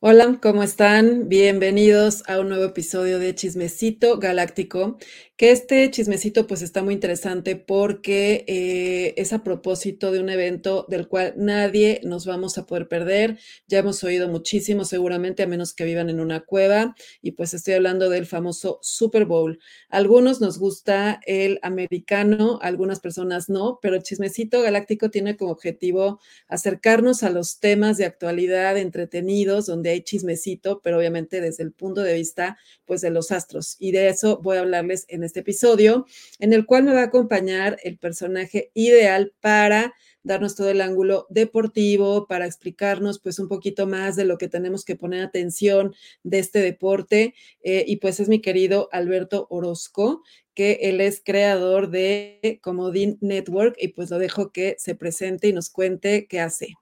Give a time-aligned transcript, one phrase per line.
[0.00, 1.28] Hola, ¿cómo están?
[1.28, 4.96] Bienvenidos a un nuevo episodio de Chismecito Galáctico,
[5.36, 10.86] que este chismecito pues está muy interesante porque eh, es a propósito de un evento
[10.88, 13.38] del cual nadie nos vamos a poder perder.
[13.66, 17.74] Ya hemos oído muchísimo seguramente, a menos que vivan en una cueva, y pues estoy
[17.74, 19.58] hablando del famoso Super Bowl.
[19.88, 27.24] algunos nos gusta el americano, algunas personas no, pero Chismecito Galáctico tiene como objetivo acercarnos
[27.24, 32.14] a los temas de actualidad entretenidos, donde hay chismecito, pero obviamente desde el punto de
[32.14, 33.76] vista pues de los astros.
[33.78, 36.06] Y de eso voy a hablarles en este episodio,
[36.38, 41.26] en el cual me va a acompañar el personaje ideal para darnos todo el ángulo
[41.30, 46.38] deportivo, para explicarnos pues un poquito más de lo que tenemos que poner atención de
[46.38, 47.34] este deporte.
[47.62, 50.22] Eh, y pues es mi querido Alberto Orozco,
[50.54, 55.52] que él es creador de Comodín Network y pues lo dejo que se presente y
[55.52, 56.74] nos cuente qué hace.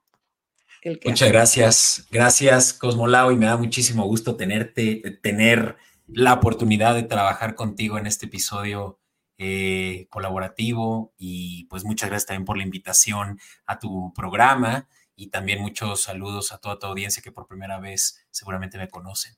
[1.05, 2.07] Muchas gracias.
[2.11, 8.07] Gracias, Cosmolao, y me da muchísimo gusto tenerte, tener la oportunidad de trabajar contigo en
[8.07, 9.01] este episodio
[9.39, 11.13] eh, colaborativo.
[11.17, 16.53] Y pues muchas gracias también por la invitación a tu programa y también muchos saludos
[16.53, 19.35] a toda tu audiencia que por primera vez seguramente me conocen.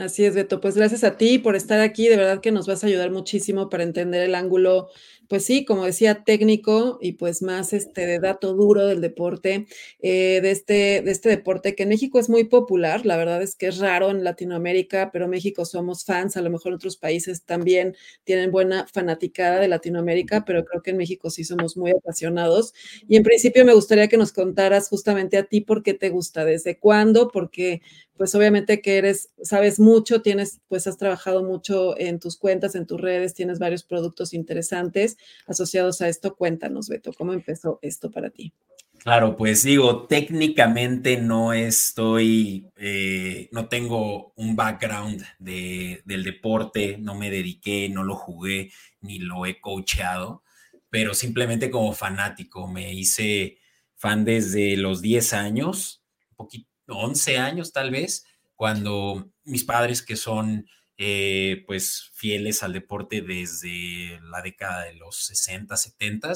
[0.00, 0.60] Así es, Beto.
[0.62, 2.08] Pues gracias a ti por estar aquí.
[2.08, 4.88] De verdad que nos vas a ayudar muchísimo para entender el ángulo
[5.28, 9.66] pues sí, como decía, técnico y pues más este de dato duro del deporte,
[10.00, 13.54] eh, de, este, de este deporte que en México es muy popular, la verdad es
[13.54, 17.94] que es raro en Latinoamérica, pero México somos fans, a lo mejor otros países también
[18.24, 22.74] tienen buena fanaticada de Latinoamérica, pero creo que en México sí somos muy apasionados.
[23.06, 26.44] Y en principio me gustaría que nos contaras justamente a ti por qué te gusta,
[26.44, 27.82] desde cuándo, porque
[28.20, 32.86] pues obviamente que eres, sabes mucho, tienes, pues has trabajado mucho en tus cuentas, en
[32.86, 36.36] tus redes, tienes varios productos interesantes asociados a esto.
[36.36, 38.52] Cuéntanos, Beto, ¿cómo empezó esto para ti?
[38.98, 47.14] Claro, pues digo, técnicamente no estoy, eh, no tengo un background de, del deporte, no
[47.14, 48.70] me dediqué, no lo jugué,
[49.00, 50.42] ni lo he coacheado,
[50.90, 53.56] pero simplemente como fanático, me hice
[53.96, 58.24] fan desde los 10 años, un poquito, 11 años tal vez,
[58.54, 60.66] cuando mis padres que son
[60.98, 66.32] eh, pues fieles al deporte desde la década de los 60, 70,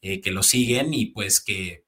[0.00, 1.84] eh, que lo siguen y pues que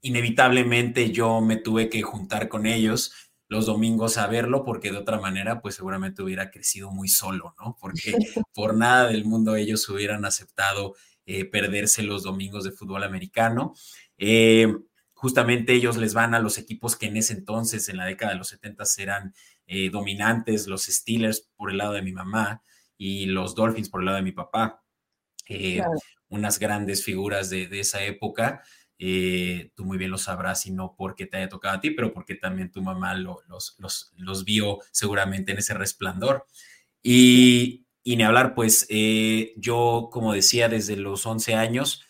[0.00, 3.12] inevitablemente yo me tuve que juntar con ellos
[3.48, 7.76] los domingos a verlo porque de otra manera pues seguramente hubiera crecido muy solo, ¿no?
[7.80, 8.14] Porque
[8.54, 10.94] por nada del mundo ellos hubieran aceptado
[11.26, 13.74] eh, perderse los domingos de fútbol americano.
[15.18, 18.38] Justamente ellos les van a los equipos que en ese entonces, en la década de
[18.38, 19.34] los 70, eran
[19.66, 22.62] eh, dominantes, los Steelers por el lado de mi mamá
[22.96, 24.80] y los Dolphins por el lado de mi papá.
[25.48, 25.82] Eh,
[26.28, 28.62] unas grandes figuras de, esa época.
[28.96, 32.14] Eh, tú muy bien lo sabrás y no porque te haya tocado a ti, pero
[32.14, 36.46] porque también tu mamá los, los, vio seguramente en ese resplandor.
[37.02, 38.86] Y, y ni hablar, pues
[39.56, 42.04] yo, como decía, desde los 11 años,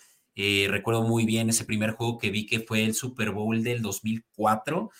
[0.69, 4.91] recuerdo muy bien ese primer juego que vi que fue el Super Bowl del 2004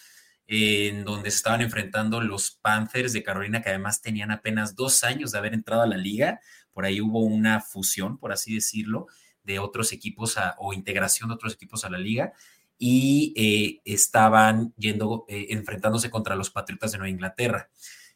[0.49, 5.31] en donde se estaban enfrentando los Panthers de Carolina, que además tenían apenas dos años
[5.31, 6.41] de haber entrado a la liga.
[6.73, 9.07] Por ahí hubo una fusión, por así decirlo,
[9.43, 12.33] de otros equipos o integración de otros equipos a la liga
[12.79, 17.69] y eh, estaban yendo, eh, enfrentándose contra los Patriotas de Nueva Inglaterra.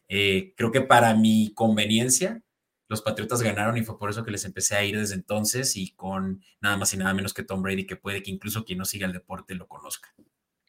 [0.07, 2.41] Eh, creo que para mi conveniencia,
[2.93, 5.91] los Patriotas ganaron y fue por eso que les empecé a ir desde entonces y
[5.91, 8.85] con nada más y nada menos que Tom Brady, que puede que incluso quien no
[8.85, 10.13] siga el deporte lo conozca.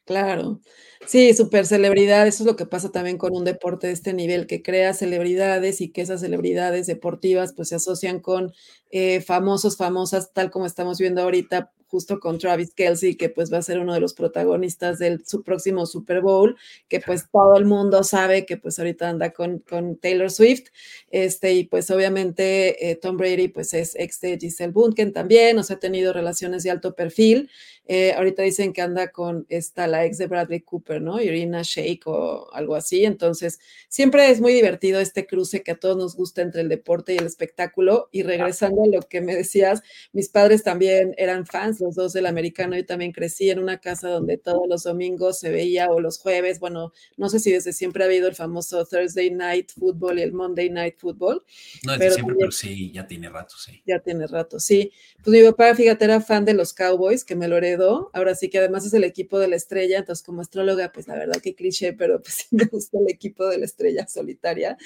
[0.05, 0.61] Claro.
[1.07, 2.27] Sí, super celebridad.
[2.27, 5.81] Eso es lo que pasa también con un deporte de este nivel, que crea celebridades
[5.81, 8.53] y que esas celebridades deportivas pues se asocian con
[8.91, 13.57] eh, famosos, famosas, tal como estamos viendo ahorita, justo con Travis Kelsey, que pues va
[13.59, 16.57] a ser uno de los protagonistas del su próximo Super Bowl,
[16.87, 20.67] que pues todo el mundo sabe que pues ahorita anda con, con Taylor Swift,
[21.09, 25.63] este, y pues obviamente eh, Tom Brady pues es ex de Giselle Bunken también, o
[25.63, 27.49] sea, ha tenido relaciones de alto perfil,
[27.87, 31.21] eh, ahorita dicen que anda con esta, la ex de Bradley Cooper, ¿no?
[31.21, 33.05] Irina Shake o algo así.
[33.05, 33.59] Entonces,
[33.89, 37.17] siempre es muy divertido este cruce que a todos nos gusta entre el deporte y
[37.17, 38.09] el espectáculo.
[38.11, 39.83] Y regresando a lo que me decías,
[40.13, 42.75] mis padres también eran fans, los dos del americano.
[42.75, 46.59] Yo también crecí en una casa donde todos los domingos se veía o los jueves,
[46.59, 50.33] bueno, no sé si desde siempre ha habido el famoso Thursday Night Football y el
[50.33, 51.43] Monday Night Football.
[51.83, 53.81] No desde siempre, pero sí, ya tiene rato, sí.
[53.85, 54.91] Ya tiene rato, sí.
[55.23, 57.74] Pues mi papá, fíjate, era fan de los Cowboys, que me lo heredó
[58.13, 61.15] Ahora sí que además es el equipo de la estrella, entonces como astróloga, pues la
[61.15, 64.77] verdad que cliché, pero pues sí me gusta el equipo de la estrella solitaria.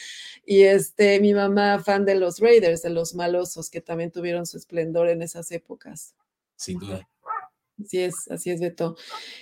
[0.45, 4.57] Y este, mi mamá fan de los Raiders, de los malosos, que también tuvieron su
[4.57, 6.15] esplendor en esas épocas.
[6.55, 7.07] Sin duda.
[7.83, 8.97] Así es, así es, Beto.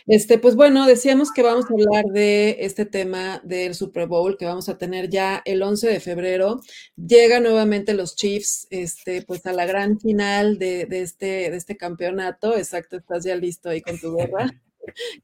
[0.06, 4.46] Este, pues bueno, decíamos que vamos a hablar de este tema del Super Bowl que
[4.46, 6.62] vamos a tener ya el 11 de febrero.
[6.96, 11.78] Llega nuevamente los Chiefs, este, pues a la gran final de, de este, de este
[11.78, 12.56] campeonato.
[12.56, 14.50] Exacto, estás ya listo ahí con tu gorra.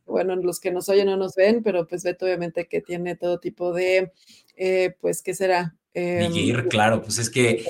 [0.06, 3.39] Bueno, los que nos oyen no nos ven, pero pues Beto obviamente que tiene todo
[3.39, 4.12] tipo de,
[4.57, 5.77] eh, pues, ¿qué será?
[5.94, 6.27] Eh,
[6.69, 7.66] claro, pues es que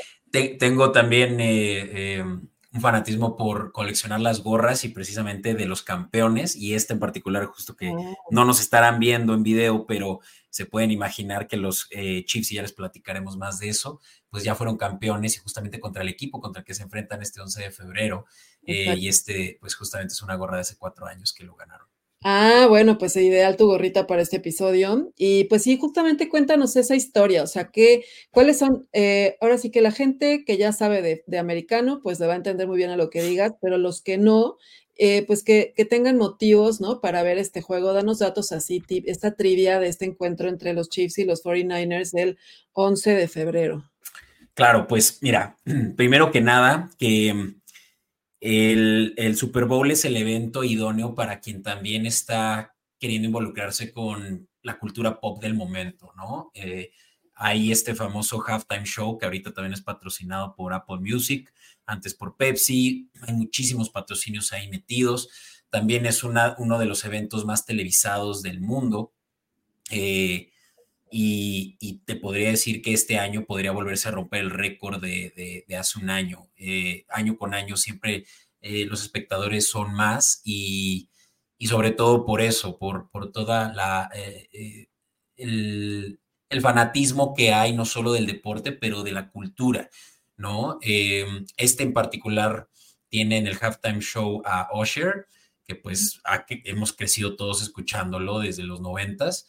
[0.57, 1.39] tengo también...
[1.39, 6.93] Eh, em, un fanatismo por coleccionar las gorras y precisamente de los campeones y este
[6.93, 8.17] en particular justo que oh.
[8.31, 12.55] no nos estarán viendo en video, pero se pueden imaginar que los eh, Chiefs, y
[12.55, 13.99] ya les platicaremos más de eso,
[14.29, 17.41] pues ya fueron campeones y justamente contra el equipo contra el que se enfrentan este
[17.41, 18.25] 11 de febrero.
[18.65, 21.87] Eh, y este, pues justamente es una gorra de hace cuatro años que lo ganaron.
[22.25, 25.11] Ah, bueno, pues ideal tu gorrita para este episodio.
[25.17, 29.71] Y pues sí, justamente cuéntanos esa historia, o sea, que, cuáles son, eh, ahora sí
[29.71, 32.91] que la gente que ya sabe de, americano, pues le va a entender muy bien
[32.91, 34.57] a lo que digas, pero los que no,
[34.95, 37.01] eh, pues que, tengan motivos, ¿no?
[37.01, 41.17] Para ver este juego, danos datos así, esta trivia de este encuentro entre los Chiefs
[41.17, 42.37] y los 49ers del
[42.71, 43.83] 11 de febrero.
[44.53, 45.57] Claro, pues mira,
[45.97, 47.55] primero que nada, que
[48.45, 54.77] el, Super Bowl es el evento idóneo para quien también está queriendo involucrarse con la
[54.77, 56.51] cultura pop del momento, ¿no?
[56.53, 56.91] Eh,
[57.35, 61.53] hay este famoso halftime show que ahorita también es patrocinado por Apple Music,
[61.85, 65.29] antes por Pepsi, hay muchísimos patrocinios ahí metidos.
[65.69, 69.13] También es uno de los eventos más televisados del mundo.
[69.89, 70.49] Eh,
[71.15, 75.99] y, te podría decir que este año podría volverse a romper el récord de, hace
[75.99, 76.49] un año.
[76.65, 78.25] Eh, año con año siempre
[78.61, 81.09] eh, los espectadores son más y,
[81.59, 84.09] sobre todo por eso, por, por toda la...
[84.13, 84.87] Eh,
[85.35, 86.19] el,
[86.61, 89.89] fanatismo que hay no solo del deporte, pero de la cultura,
[90.37, 90.77] ¿no?
[90.83, 92.69] este en particular
[93.09, 95.25] tiene en el halftime show a Usher,
[95.65, 99.47] que pues hemos crecido todos escuchándolo desde los noventas.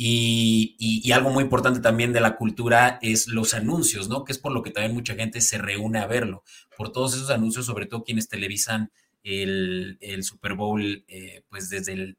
[0.00, 4.24] Y, algo muy importante también de la cultura es los anuncios, ¿no?
[4.24, 6.44] Que es por lo que también mucha gente se reúne a verlo,
[6.76, 8.92] por todos esos anuncios, sobre todo quienes televisan
[9.24, 12.16] el, Super Bowl, eh, pues desde,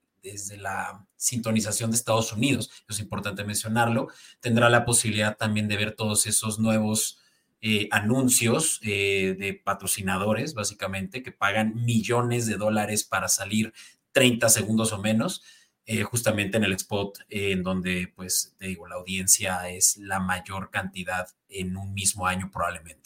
[0.58, 4.10] la sintonización de Estados Unidos, es importante mencionarlo,
[4.42, 7.20] tendrá la posibilidad también de ver todos esos nuevos
[7.62, 13.72] eh, anuncios eh, de patrocinadores, básicamente, que pagan millones de dólares para salir
[14.12, 15.44] 30 segundos o menos
[15.92, 20.20] eh, justamente en el spot eh, en donde, pues, te digo, la audiencia es la
[20.20, 22.99] mayor cantidad en un mismo año probablemente.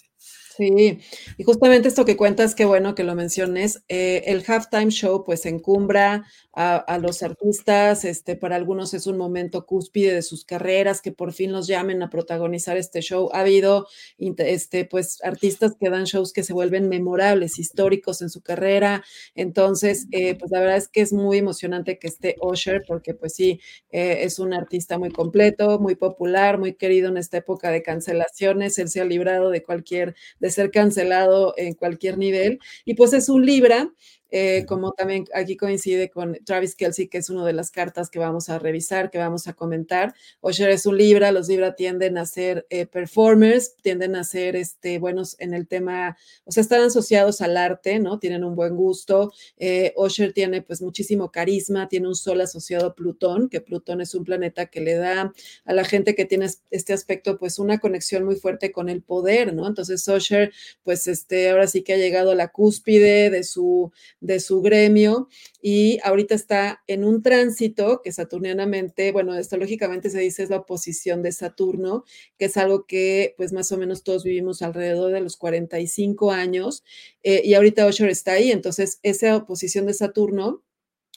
[0.56, 1.00] Sí,
[1.38, 5.48] y justamente esto que cuentas, qué bueno que lo menciones, eh, el halftime show pues
[5.48, 11.12] encumbra a, los artistas, este, para algunos es un momento cúspide de sus carreras, que
[11.12, 13.32] por fin los llamen a protagonizar este show.
[13.34, 13.88] Ha habido
[14.20, 19.04] este, pues artistas que dan shows que se vuelven memorables, históricos en su carrera,
[19.34, 23.34] entonces eh, pues la verdad es que es muy emocionante que esté Usher, porque pues
[23.34, 23.60] sí,
[23.90, 28.78] eh, es un artista muy completo, muy popular, muy querido en esta época de cancelaciones,
[28.78, 32.60] él se ha librado de cualquier de ser cancelado en cualquier nivel.
[32.84, 33.90] Y pues es un Libra,
[34.36, 38.18] eh, como también aquí coincide con Travis Kelsey, que es una de las cartas que
[38.18, 40.16] vamos a revisar, que vamos a comentar.
[40.42, 44.98] Osher es un Libra, los Libra tienden a ser eh, performers, tienden a ser este,
[44.98, 48.18] buenos en el tema, o sea, están asociados al arte, ¿no?
[48.18, 49.32] Tienen un buen gusto.
[49.58, 54.16] Eh, Osher tiene pues muchísimo carisma, tiene un sol asociado a Plutón, que Plutón es
[54.16, 55.32] un planeta que le da
[55.64, 59.54] a la gente que tiene este aspecto pues una conexión muy fuerte con el poder,
[59.54, 59.68] ¿no?
[59.68, 63.92] Entonces Osher pues este, ahora sí que ha llegado a la cúspide de su
[64.24, 65.28] de su gremio
[65.62, 71.22] y ahorita está en un tránsito que saturnianamente, bueno, astrológicamente se dice es la oposición
[71.22, 72.06] de Saturno,
[72.38, 76.86] que es algo que pues más o menos todos vivimos alrededor de los 45 años
[77.22, 80.64] eh, y ahorita Osher está ahí, entonces esa oposición de Saturno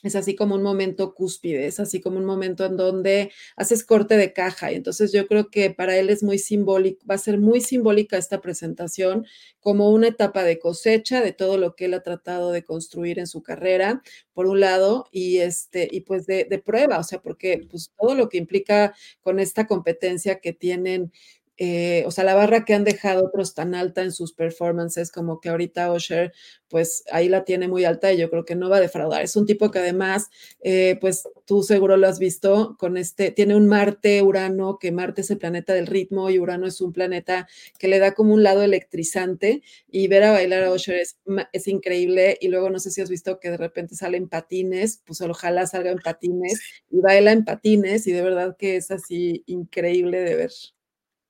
[0.03, 4.15] es así como un momento cúspide, es así como un momento en donde haces corte
[4.15, 4.71] de caja.
[4.71, 8.17] Y entonces yo creo que para él es muy simbólico, va a ser muy simbólica
[8.17, 9.25] esta presentación
[9.59, 13.27] como una etapa de cosecha de todo lo que él ha tratado de construir en
[13.27, 14.01] su carrera,
[14.33, 18.29] por un lado, y este, y pues de, prueba, o sea, porque pues todo lo
[18.29, 21.11] que implica con esta competencia que tienen
[21.57, 25.39] eh, o sea, la barra que han dejado otros tan alta en sus performances, como
[25.41, 26.33] que ahorita Osher,
[26.69, 29.21] pues ahí la tiene muy alta y yo creo que no va a defraudar.
[29.23, 30.27] Es un tipo que además,
[30.61, 35.21] eh, pues tú seguro lo has visto, con este, tiene un Marte, Urano, que Marte
[35.21, 37.47] es el planeta del ritmo y Urano es un planeta
[37.79, 41.17] que le da como un lado electrizante y ver a bailar a Osher es,
[41.53, 45.01] es increíble y luego no sé si has visto que de repente sale en patines,
[45.05, 46.59] pues ojalá salga en patines
[46.89, 50.51] y baila en patines y de verdad que es así increíble de ver.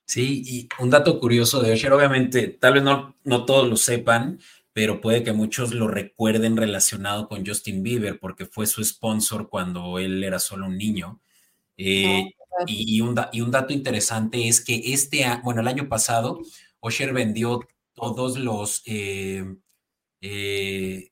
[0.08, 4.40] Sí, y un dato curioso de Usher, obviamente, tal vez no, no todos lo sepan,
[4.72, 10.00] pero puede que muchos lo recuerden relacionado con Justin Bieber, porque fue su sponsor cuando
[10.00, 11.20] él era solo un niño.
[11.76, 12.32] Eh,
[12.68, 16.40] y, un y, un dato interesante es que este, bueno, el año pasado,
[16.80, 17.60] Osher vendió
[17.94, 19.44] todos los, eh,
[20.22, 21.12] eh,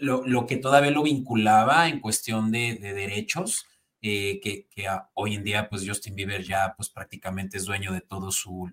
[0.00, 3.66] lo, que todavía lo vinculaba en cuestión de, derechos,
[4.06, 4.66] que,
[5.14, 8.70] hoy en día, pues Justin Bieber ya, pues prácticamente es dueño de todo su,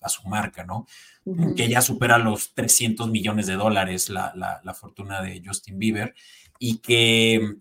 [0.00, 0.86] a su marca, ¿no?
[1.56, 6.14] Que ya supera los 300 millones de dólares la, la, fortuna de Justin Bieber
[6.58, 7.56] y que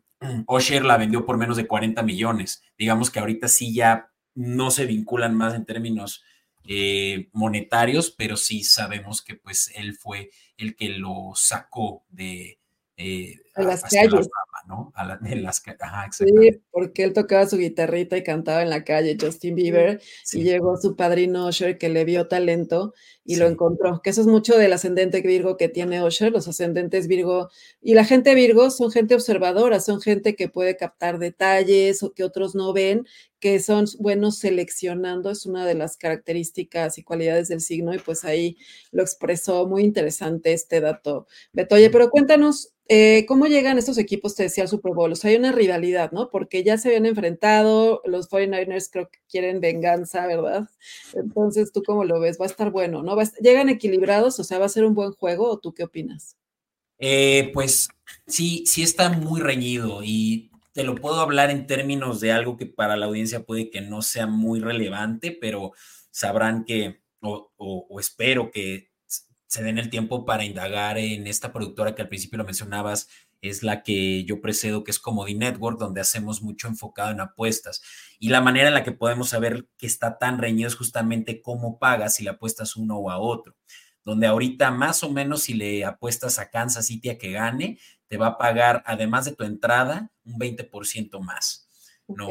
[0.45, 2.63] Osher la vendió por menos de 40 millones.
[2.77, 6.23] Digamos que ahorita sí ya no se vinculan más en términos
[6.63, 12.59] eh, monetarios, pero sí sabemos que pues él fue el que lo sacó de,
[12.95, 14.29] eh, a las calles.
[14.69, 14.91] ¿no?
[14.95, 15.63] A las,
[16.11, 19.99] sí, porque él tocaba su guitarrita y cantaba en la calle, Justin Bieber,
[20.31, 22.93] y llegó su padrino Usher que le vio talento
[23.25, 27.07] y lo encontró, que eso es mucho del ascendente Virgo que tiene Usher, los ascendentes
[27.07, 27.49] Virgo,
[27.81, 32.23] y la gente Virgo son gente observadora, son gente que puede captar detalles o que
[32.23, 33.05] otros no ven,
[33.39, 38.23] que son buenos seleccionando, es una de las características y cualidades del signo, y pues
[38.23, 38.57] ahí
[38.91, 41.27] lo expresó muy interesante este dato.
[41.53, 45.11] Betoye, pero cuéntanos, eh, ¿Cómo llegan estos equipos, te decía, al Super Bowl?
[45.11, 46.29] O sea, hay una rivalidad, ¿no?
[46.29, 50.69] Porque ya se habían enfrentado, los 49ers creo que quieren venganza, ¿verdad?
[51.13, 52.39] Entonces, ¿tú cómo lo ves?
[52.39, 53.17] Va a estar bueno, ¿no?
[53.41, 54.39] ¿Llegan equilibrados?
[54.39, 56.37] O sea, ¿va a ser un buen juego o tú qué opinas?
[56.97, 57.89] Eh, pues
[58.27, 62.65] sí, sí está muy reñido y te lo puedo hablar en términos de algo que
[62.65, 65.73] para la audiencia puede que no sea muy relevante, pero
[66.11, 68.88] sabrán que, o espero que
[69.49, 73.09] se den el tiempo para indagar en esta productora que al principio lo mencionabas,
[73.41, 77.81] es la que yo precedo, que es Comedy Network, donde hacemos mucho enfocado en apuestas.
[78.19, 81.79] Y la manera en la que podemos saber que está tan reñido es justamente cómo
[81.79, 83.55] pagas si le apuestas uno o a otro.
[84.05, 88.17] Donde ahorita más o menos si le apuestas a Kansas City a que gane, te
[88.17, 91.67] va a pagar, además de tu entrada, un 20% más,
[92.07, 92.29] ¿no?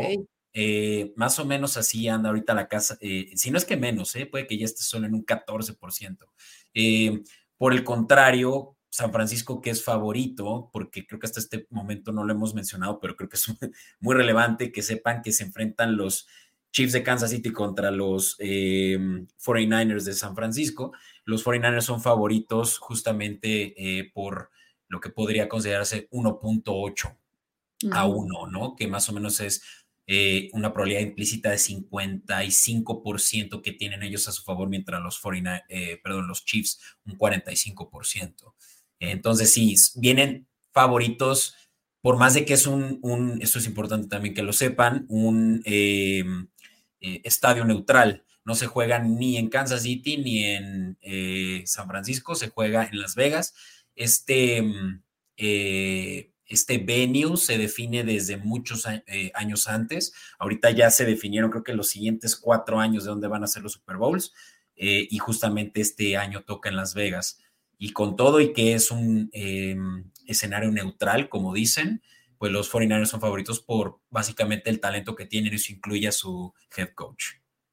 [0.60, 4.16] Eh, más o menos así anda ahorita la casa, eh, si no es que menos,
[4.16, 6.32] eh, puede que ya esté solo en un 14%.
[6.74, 7.22] Eh,
[7.56, 12.24] por el contrario, San Francisco, que es favorito, porque creo que hasta este momento no
[12.24, 13.46] lo hemos mencionado, pero creo que es
[14.00, 16.26] muy relevante que sepan que se enfrentan los
[16.72, 20.92] Chiefs de Kansas City contra los 49ers de San Francisco.
[21.24, 24.50] Los 49ers son favoritos justamente por
[24.88, 27.16] lo que podría considerarse 1.8
[27.92, 28.76] a 1, ¿no?
[28.76, 29.62] Que más o menos es
[30.10, 35.20] eh, una probabilidad implícita de 55% que tienen ellos a su favor, mientras los,
[35.68, 38.54] eh, perdón, los Chiefs un 45%.
[39.00, 41.56] Entonces, sí, vienen favoritos,
[42.00, 46.24] por más de que es un, esto es importante también que lo sepan, un eh,
[47.00, 48.24] estadio neutral.
[48.46, 50.96] No se juega ni en Kansas City ni en
[51.66, 53.54] San Francisco, se juega en Las Vegas.
[53.94, 55.02] Este em,
[56.48, 60.14] este venue se define desde muchos eh, años antes.
[60.38, 63.62] Ahorita ya se definieron, creo que los siguientes cuatro años de dónde van a ser
[63.62, 64.32] los Super Bowls.
[64.74, 67.38] Eh, y justamente este año toca en Las Vegas.
[67.78, 72.02] Y con todo y que es un em, escenario neutral, como dicen,
[72.38, 75.52] pues los 49ers son favoritos por básicamente el talento que tienen.
[75.52, 77.24] Eso incluye a su head coach.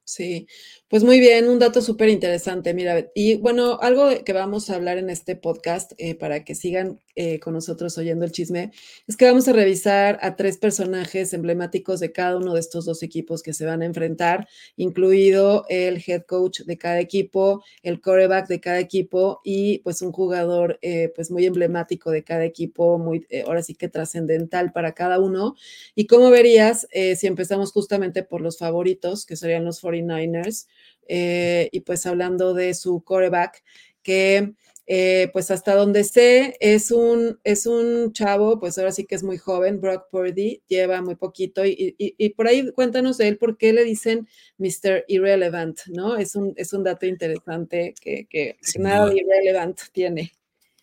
[0.03, 0.47] Sí,
[0.87, 4.99] pues muy bien, un dato súper interesante, mira, y bueno, algo que vamos a hablar
[4.99, 8.71] en este podcast eh, para que sigan eh, con nosotros oyendo el chisme,
[9.07, 13.03] es que vamos a revisar a tres personajes emblemáticos de cada uno de estos dos
[13.03, 18.47] equipos que se van a enfrentar, incluido el head coach de cada equipo, el coreback
[18.47, 23.25] de cada equipo y pues un jugador eh, pues muy emblemático de cada equipo, muy,
[23.45, 25.55] ahora sí que trascendental para cada uno.
[25.95, 30.67] Y como verías, si empezamos justamente por los favoritos, que serían los 49ers,
[31.07, 33.63] eh, y pues hablando de su coreback,
[34.01, 34.53] que
[34.87, 39.23] eh, pues hasta donde sé es un, es un chavo, pues ahora sí que es
[39.23, 43.57] muy joven, Brock Purdy, lleva muy poquito y, y, por ahí cuéntanos de él por
[43.57, 44.27] qué le dicen
[44.57, 45.05] Mr.
[45.07, 46.17] Irrelevant, ¿no?
[46.17, 50.31] Es un, es un dato interesante que, que nada de irrelevant tiene.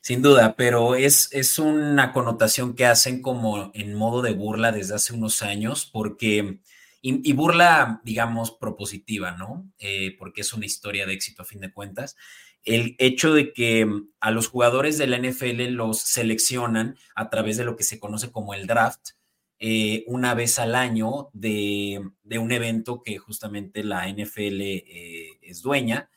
[0.00, 4.96] Sin duda, pero es, es una connotación que hacen como en modo de burla desde
[4.96, 6.58] hace unos años, porque
[7.04, 9.68] y, burla, digamos, propositiva, ¿no?
[9.80, 12.16] Eh, porque es una historia de éxito a fin de cuentas.
[12.64, 17.56] El hecho de que mm, a los jugadores de la NFL los seleccionan a través
[17.56, 19.10] de lo que se conoce como el draft,
[19.58, 22.00] eh, una vez al año de,
[22.38, 26.10] un evento que justamente la NFL eh, es dueña,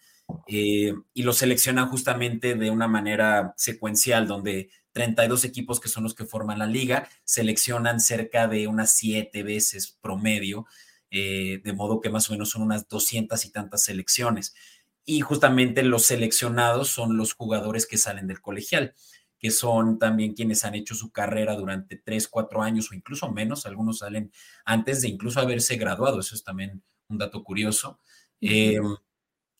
[0.48, 6.24] y los seleccionan justamente de una manera secuencial, donde 32 equipos que son los que
[6.24, 10.66] forman la liga, seleccionan cerca de unas siete veces promedio,
[11.12, 14.56] eh, de modo que más o menos son unas 200 y tantas selecciones.
[15.06, 18.96] Y justamente los seleccionados son los jugadores que salen del colegial,
[19.38, 23.66] que son también quienes han hecho su carrera durante tres, cuatro años o incluso menos,
[23.66, 24.32] algunos salen
[24.66, 28.00] antes de incluso haberse graduado, eso es también un dato curioso.
[28.42, 28.80] Eh,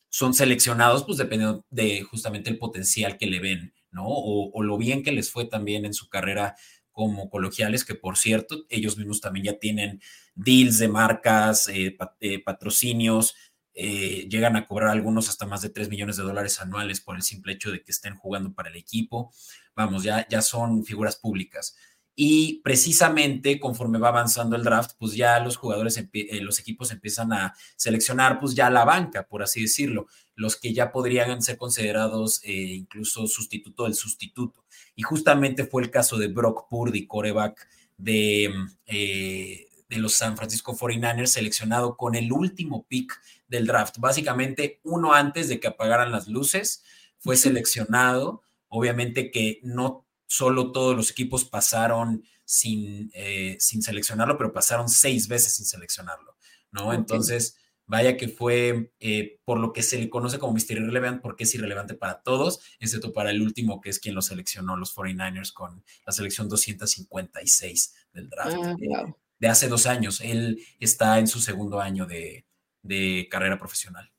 [0.08, 4.06] son seleccionados pues dependiendo de justamente el potencial que le ven, ¿no?
[4.06, 6.56] O, lo bien que les fue también en su carrera
[6.90, 10.00] como colegiales, que por cierto, ellos mismos también ya tienen
[10.34, 13.34] deals de marcas, eh, eh, patrocinios,
[13.78, 17.22] eh, llegan a cobrar algunos hasta más de 3 millones de dólares anuales por el
[17.22, 19.30] simple hecho de que estén jugando para el equipo.
[19.74, 21.76] Vamos, ya, ya son figuras públicas.
[22.14, 27.34] Y precisamente conforme va avanzando el draft, pues ya los jugadores, eh, los equipos empiezan
[27.34, 32.40] a seleccionar pues ya la banca, por así decirlo, los que ya podrían ser considerados
[32.44, 34.64] eh, incluso sustituto del sustituto.
[34.94, 37.68] Y justamente fue el caso de Brock Purdy, coreback
[37.98, 38.50] de,
[38.86, 45.48] de los San Francisco 49ers, seleccionado con el último pick del draft, básicamente uno antes
[45.48, 46.82] de que apagaran las luces,
[47.18, 48.42] fue seleccionado.
[48.68, 55.28] Obviamente que no solo todos los equipos pasaron sin, eh, sin seleccionarlo, pero pasaron seis
[55.28, 56.36] veces sin seleccionarlo,
[56.70, 56.92] ¿no?
[56.92, 61.44] Entonces, vaya que fue eh, por lo que se le conoce como Mister Irrelevant, porque
[61.44, 65.52] es irrelevante para todos, excepto para el último, que es quien lo seleccionó, los 49ers,
[65.52, 68.56] con la selección 256 del draft.
[68.62, 70.20] Ah, eh, de hace dos años.
[70.20, 72.45] Él está en su segundo año de,
[72.86, 74.10] de carrera profesional.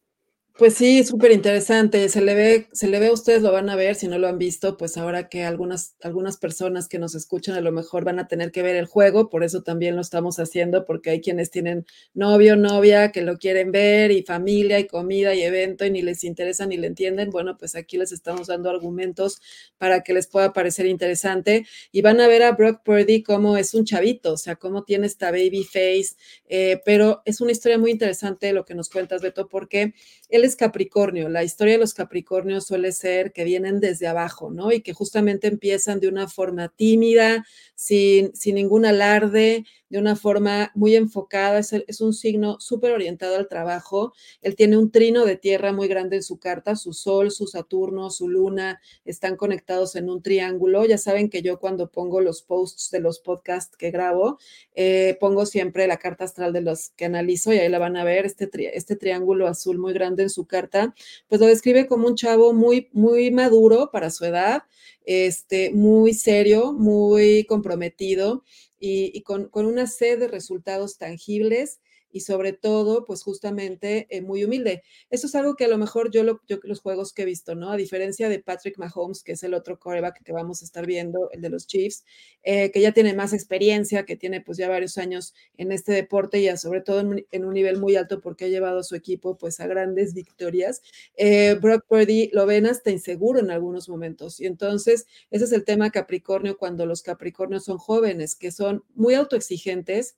[0.58, 2.10] Pues sí, súper interesante.
[2.10, 4.28] Se le ve, se le ve a ustedes, lo van a ver, si no lo
[4.28, 8.18] han visto, pues ahora que algunas, algunas personas que nos escuchan a lo mejor van
[8.18, 11.52] a tener que ver el juego, por eso también lo estamos haciendo, porque hay quienes
[11.52, 11.86] tienen
[12.16, 16.24] novio, novia, que lo quieren ver, y familia, y comida, y evento, y ni les
[16.24, 17.30] interesa ni le entienden.
[17.30, 19.40] Bueno, pues aquí les estamos dando argumentos
[19.78, 21.68] para que les pueda parecer interesante.
[21.92, 25.06] Y van a ver a Brock Purdy como es un chavito, o sea, cómo tiene
[25.06, 26.16] esta baby face,
[26.50, 29.94] eh, pero es una historia muy interesante lo que nos cuentas, Beto, porque
[30.30, 31.30] él es Capricornio.
[31.30, 34.72] La historia de los Capricornios suele ser que vienen desde abajo, ¿no?
[34.72, 40.72] Y que justamente empiezan de una forma tímida, sin, sin ningún alarde, de una forma
[40.76, 41.60] muy enfocada.
[41.60, 44.14] Es, un signo súper orientado al trabajo.
[44.42, 46.76] Él tiene un trino de tierra muy grande en su carta.
[46.76, 50.86] Su Sol, su Saturno, su Luna están conectados en un triángulo.
[50.86, 54.40] Ya saben que yo cuando pongo los posts de los podcasts que grabo,
[54.76, 58.04] eh, pongo siempre la carta astral de los que analizo y ahí la van a
[58.04, 58.26] ver.
[58.26, 60.94] Este, este triángulo azul muy grande en su carta,
[61.28, 64.64] pues lo describe como un chavo muy, muy maduro para su edad,
[65.06, 68.44] este, muy serio, muy comprometido
[68.80, 71.80] y, con, con, una sed de resultados tangibles
[72.12, 74.84] y sobre todo, pues justamente eh, muy humilde.
[75.10, 77.56] Eso es algo que a lo mejor yo, lo, yo los juegos que he visto,
[77.56, 77.72] ¿no?
[77.72, 81.30] A diferencia de Patrick Mahomes, que es el otro coreback que vamos a estar viendo,
[81.32, 82.06] el de los Chiefs,
[82.44, 86.40] eh, que ya tiene más experiencia, que tiene pues ya varios años en este deporte
[86.40, 89.38] y ya sobre todo en, un nivel muy alto porque ha llevado a su equipo
[89.38, 90.82] pues a grandes victorias.
[91.16, 94.40] Eh, Brock Purdy lo ven hasta inseguro en algunos momentos.
[94.40, 99.14] Y entonces, ese es el tema Capricornio cuando los Capricornios son jóvenes, que son muy
[99.14, 100.18] autoexigentes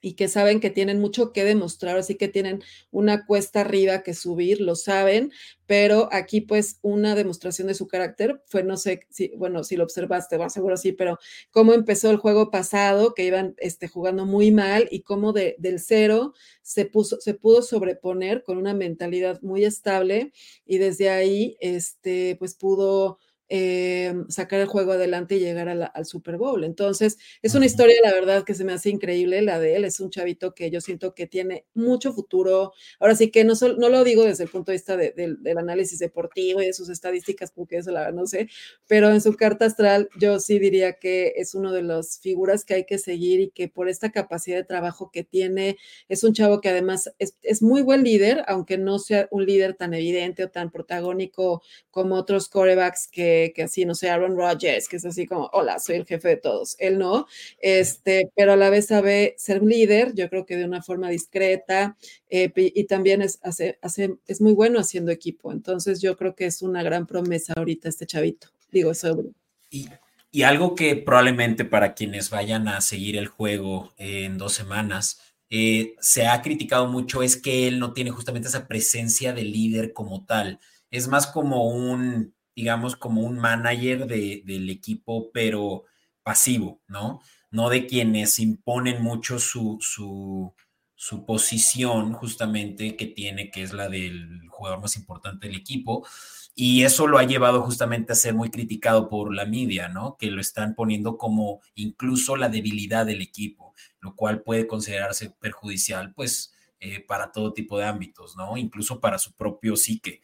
[0.00, 4.14] y que saben que tienen mucho que demostrar, así que tienen una cuesta arriba que
[4.14, 5.32] subir, lo saben,
[5.66, 9.84] pero aquí pues una demostración de su carácter fue, no sé si, bueno, si lo
[9.84, 11.18] observaste, va seguro sí, pero
[11.50, 15.80] cómo empezó el juego pasado, que iban este, jugando muy mal y cómo de, del
[15.80, 20.32] cero se, puso, se pudo sobreponer con una mentalidad muy estable
[20.64, 26.36] y desde ahí, este, pues pudo eh, sacar el juego adelante y llegar al Super
[26.36, 26.64] Bowl.
[26.64, 29.84] Entonces, es una historia, la verdad, que se me hace increíble la de él.
[29.84, 32.72] Es un chavito que yo siento que tiene mucho futuro.
[32.98, 36.62] Ahora sí que no, no lo digo desde el punto de vista del análisis deportivo
[36.62, 38.48] y de sus estadísticas, porque eso la no sé,
[38.86, 42.74] pero en su carta astral yo sí diría que es uno de las figuras que
[42.74, 45.76] hay que seguir y que por esta capacidad de trabajo que tiene,
[46.08, 49.74] es un chavo que además es, es muy buen líder, aunque no sea un líder
[49.74, 54.88] tan evidente o tan protagónico como otros corebacks que que, así, no sé, Aaron Rodgers,
[54.88, 56.76] que es así como, hola, soy el jefe de todos.
[56.78, 57.26] Él no,
[57.58, 61.96] este, pero a la vez sabe ser líder, yo creo que de una forma discreta,
[62.28, 65.52] eh, y también es, hace, hace, es muy bueno haciendo equipo.
[65.52, 68.48] Entonces yo creo que es una gran promesa ahorita este chavito.
[68.70, 69.28] Digo, sobre.
[69.70, 69.88] Y,
[70.30, 75.94] y algo que probablemente para quienes vayan a seguir el juego en dos semanas, eh,
[76.00, 80.24] se ha criticado mucho es que él no tiene justamente esa presencia de líder como
[80.24, 80.60] tal.
[80.90, 85.84] Es más como un digamos, como un manager del equipo, pero
[86.22, 87.20] pasivo, ¿no?
[87.50, 90.54] No de quienes imponen mucho su, su,
[90.94, 96.06] su, posición justamente que tiene, que es la del jugador más importante del equipo.
[96.54, 100.16] Y eso lo ha llevado justamente a ser muy criticado por la media, ¿no?
[100.18, 106.14] Que lo están poniendo como incluso la debilidad del equipo, lo cual puede considerarse perjudicial,
[106.14, 108.56] pues, eh, para todo tipo de ámbitos, ¿no?
[108.56, 110.22] Incluso para su propio psique.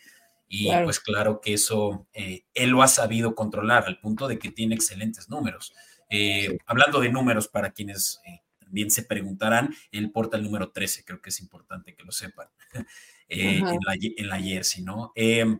[0.54, 4.50] Y pues claro que eso eh, él lo ha sabido controlar al punto de que
[4.50, 5.72] tiene excelentes números.
[6.10, 8.20] Eh, hablando de números, para quienes
[8.58, 12.48] también se preguntarán, él porta el número 13, creo que es importante que lo sepan,
[13.28, 15.12] en, la, en la jersey, ¿no?
[15.14, 15.58] Em,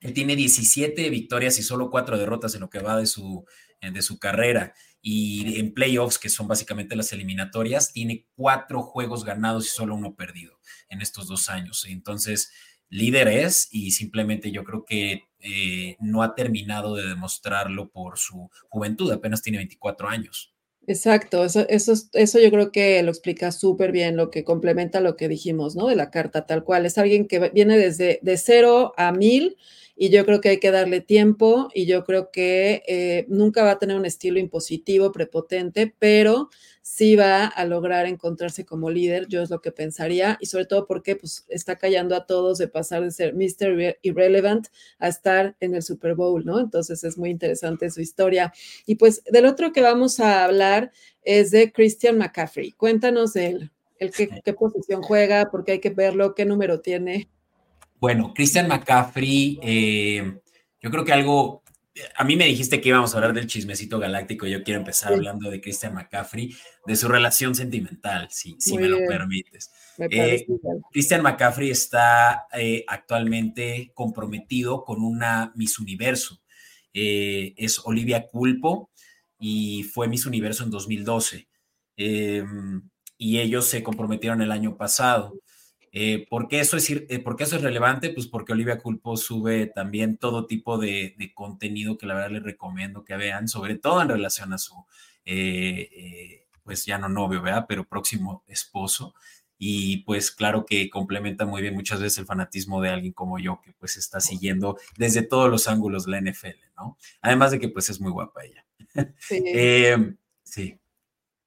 [0.00, 3.44] él tiene 17 victorias y solo 4 derrotas en lo que va de su,
[3.80, 4.74] de su carrera.
[5.00, 10.16] Y en playoffs, que son básicamente las eliminatorias, tiene cuatro juegos ganados y solo uno
[10.16, 11.84] perdido en estos dos años.
[11.86, 12.50] Entonces,
[12.90, 18.50] líder es y simplemente yo creo que eh, no ha terminado de demostrarlo por su
[18.68, 20.54] juventud, apenas tiene 24 años.
[20.86, 25.16] Exacto, eso, eso, eso yo creo que lo explica súper bien, lo que complementa lo
[25.16, 25.86] que dijimos, ¿no?
[25.86, 26.84] De la carta, tal cual.
[26.84, 29.56] Es alguien que viene desde de cero a mil
[29.96, 33.72] y yo creo que hay que darle tiempo y yo creo que eh, nunca va
[33.72, 36.50] a tener un estilo impositivo, prepotente, pero
[36.82, 40.86] sí va a lograr encontrarse como líder, yo es lo que pensaría, y sobre todo
[40.86, 43.98] porque pues, está callando a todos de pasar de ser Mr.
[44.02, 44.66] Irrelevant
[44.98, 46.60] a estar en el Super Bowl, ¿no?
[46.60, 48.52] Entonces es muy interesante su historia.
[48.84, 52.72] Y pues del otro que vamos a hablar es de Christian McCaffrey.
[52.72, 57.30] Cuéntanos de él, el qué, qué posición juega, porque hay que verlo, qué número tiene.
[58.04, 60.38] Bueno, Christian McCaffrey, eh,
[60.78, 61.62] yo creo que algo,
[62.14, 65.50] a mí me dijiste que íbamos a hablar del chismecito galáctico, yo quiero empezar hablando
[65.50, 66.54] de Christian McCaffrey,
[66.86, 69.70] de su relación sentimental, si, si me lo permites.
[69.96, 70.46] Eh,
[70.92, 76.42] Christian McCaffrey está eh, actualmente comprometido con una Miss Universo,
[76.92, 78.90] es Olivia Culpo
[79.38, 81.48] y fue Miss Universo en 2012.
[81.96, 85.32] y ellos se comprometieron el año pasado.
[85.96, 87.06] Eh, ¿por, qué eso es, eh,
[87.38, 88.10] eso es relevante?
[88.10, 93.04] Pues porque Olivia Culpo sube también todo tipo de, contenido que la verdad les recomiendo
[93.04, 94.74] que vean, sobre todo en relación a su,
[95.24, 97.66] eh, pues ya no novio, ¿verdad?
[97.68, 99.14] Pero próximo esposo.
[99.56, 103.60] Y pues claro que complementa muy bien muchas veces el fanatismo de alguien como yo,
[103.62, 106.98] que pues está siguiendo desde todos los ángulos la NFL, ¿no?
[107.20, 108.66] Además de que pues es muy guapa ella.
[109.20, 109.44] Sí.
[110.42, 110.80] sí.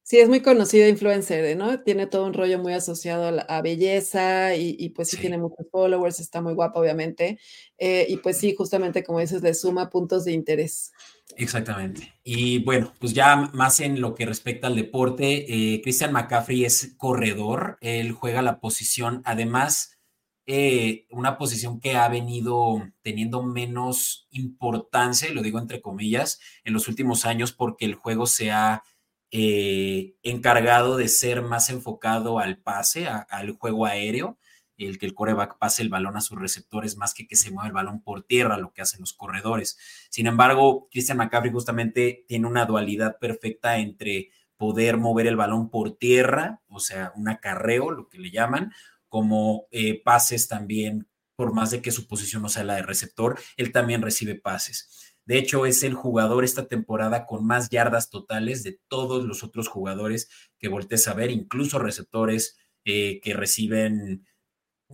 [0.08, 1.80] Sí, es muy conocida influencer, ¿no?
[1.80, 6.40] Tiene todo un rollo muy asociado a, belleza y, pues sí, tiene muchos followers, está
[6.40, 7.38] muy guapa, obviamente.
[7.76, 10.92] Eh, y pues sí, justamente como dices, le suma puntos de interés.
[11.36, 12.14] Exactamente.
[12.24, 15.44] Y bueno, pues ya más en lo que respecta al deporte,
[15.74, 19.98] eh, Christian McCaffrey es corredor, él juega la posición, además,
[20.46, 26.88] eh, una posición que ha venido teniendo menos importancia, lo digo entre comillas, en los
[26.88, 28.82] últimos años porque el juego se ha
[29.30, 34.38] eh, encargado de ser más enfocado al pase, al juego aéreo,
[34.76, 37.66] el que el coreback pase el balón a sus receptores más que que se mueva
[37.66, 39.76] el balón por tierra, lo que hacen los corredores.
[40.08, 45.96] Sin embargo, Christian McCaffrey justamente tiene una dualidad perfecta entre poder mover el balón por
[45.96, 48.72] tierra, o sea, un acarreo, lo que le llaman,
[49.08, 53.38] como eh, pases también, por más de que su posición no sea la de receptor,
[53.56, 55.07] él también recibe pases.
[55.28, 59.68] De hecho, es el jugador esta temporada con más yardas totales de todos los otros
[59.68, 64.26] jugadores que voltees a ver, incluso receptores eh, que reciben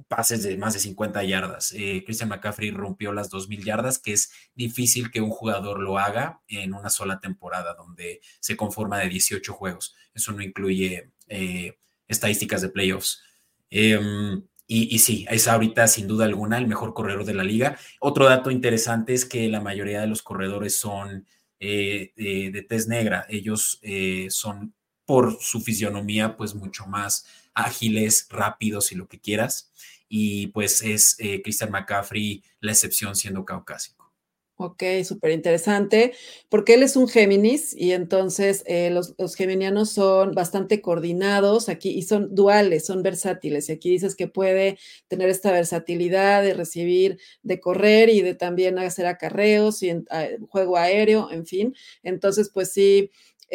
[0.08, 1.72] pases de más de 50 yardas.
[1.76, 6.42] Eh, Christian McCaffrey rompió las 2.000 yardas, que es difícil que un jugador lo haga
[6.48, 9.94] en una sola temporada, donde se conforma de 18 juegos.
[10.14, 13.22] Eso no incluye eh, estadísticas de playoffs.
[14.66, 17.78] Y, sí, es ahorita sin duda alguna el mejor corredor de la liga.
[18.00, 21.26] Otro dato interesante es que la mayoría de los corredores son
[21.60, 23.26] eh, de, tez negra.
[23.28, 24.74] Ellos eh, son
[25.04, 29.70] por su fisionomía pues mucho más ágiles, rápidos y lo que quieras.
[30.08, 34.03] Y pues es eh, Christian McCaffrey la excepción siendo caucásico.
[34.56, 36.12] Ok, súper interesante,
[36.48, 42.02] porque él es un Géminis y entonces eh, los, geminianos son bastante coordinados aquí y
[42.02, 43.68] son duales, son versátiles.
[43.68, 48.78] Y aquí dices que puede tener esta versatilidad de recibir, de correr y de también
[48.78, 49.92] hacer acarreos y
[50.48, 51.74] juego aéreo, en fin.
[52.04, 53.10] Entonces, pues sí,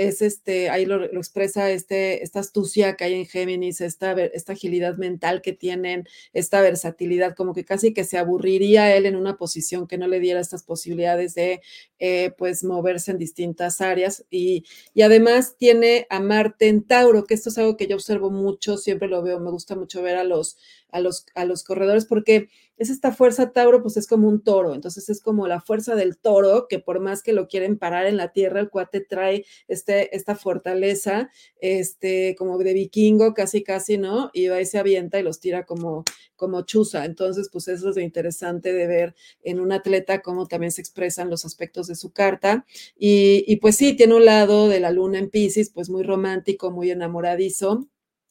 [0.08, 4.96] es este, ahí lo, expresa este, esta astucia que hay en Géminis, esta, esta agilidad
[4.96, 9.88] mental que tienen, esta versatilidad, como que casi que se aburriría él en una posición
[9.88, 11.62] que no le diera estas posibilidades de
[12.00, 14.26] eh, pues moverse en distintas áreas.
[14.30, 18.32] Y, y, además tiene a Marte en Tauro, que esto es algo que yo observo
[18.32, 20.58] mucho, siempre lo veo, me gusta mucho ver a los,
[20.91, 22.49] a los, a los corredores porque
[22.80, 26.17] es esta fuerza Tauro, pues es como un toro, entonces es como la fuerza del
[26.17, 30.15] toro, que por más que lo quieren parar en la tierra, el cuate trae este,
[30.15, 34.32] esta fortaleza, este, como de vikingo, casi, casi, ¿no?
[34.34, 36.06] Y va y se avienta y los tira como,
[36.38, 37.04] como chuza.
[37.04, 41.30] Entonces, pues eso es lo interesante de ver en un atleta cómo también se expresan
[41.30, 42.65] los aspectos de su carta.
[42.97, 46.71] Y, y pues sí, tiene un lado de la luna en Pisces, pues muy romántico,
[46.71, 47.89] muy enamoradizo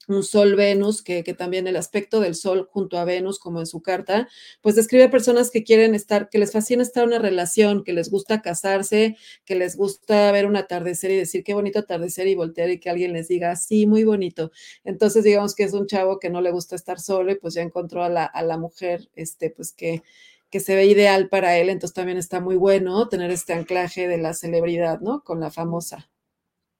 [0.08, 3.66] un Sol Venus, que, que, también el aspecto del Sol junto a Venus, como en
[3.66, 4.28] su carta,
[4.62, 8.10] pues describe personas que quieren estar, que les fascina estar en una relación, que les
[8.10, 12.70] gusta casarse, que les gusta ver un atardecer y decir qué bonito atardecer y voltear
[12.70, 14.50] y que alguien les diga, sí, muy bonito.
[14.84, 17.62] Entonces, digamos que es un chavo que no le gusta estar solo y pues ya
[17.62, 20.02] encontró a la, a la mujer, este, pues que
[20.50, 24.18] que se ve ideal para él, entonces también está muy bueno tener este anclaje de
[24.18, 25.22] la celebridad, ¿no?
[25.22, 26.08] Con la famosa.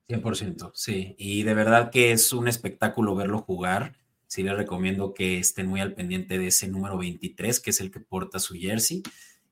[0.08, 1.14] 100%, sí.
[1.18, 3.96] Y de verdad que es un espectáculo verlo jugar.
[4.26, 7.90] Sí les recomiendo que estén muy al pendiente de ese número 23, que es el
[7.90, 9.02] que porta su jersey.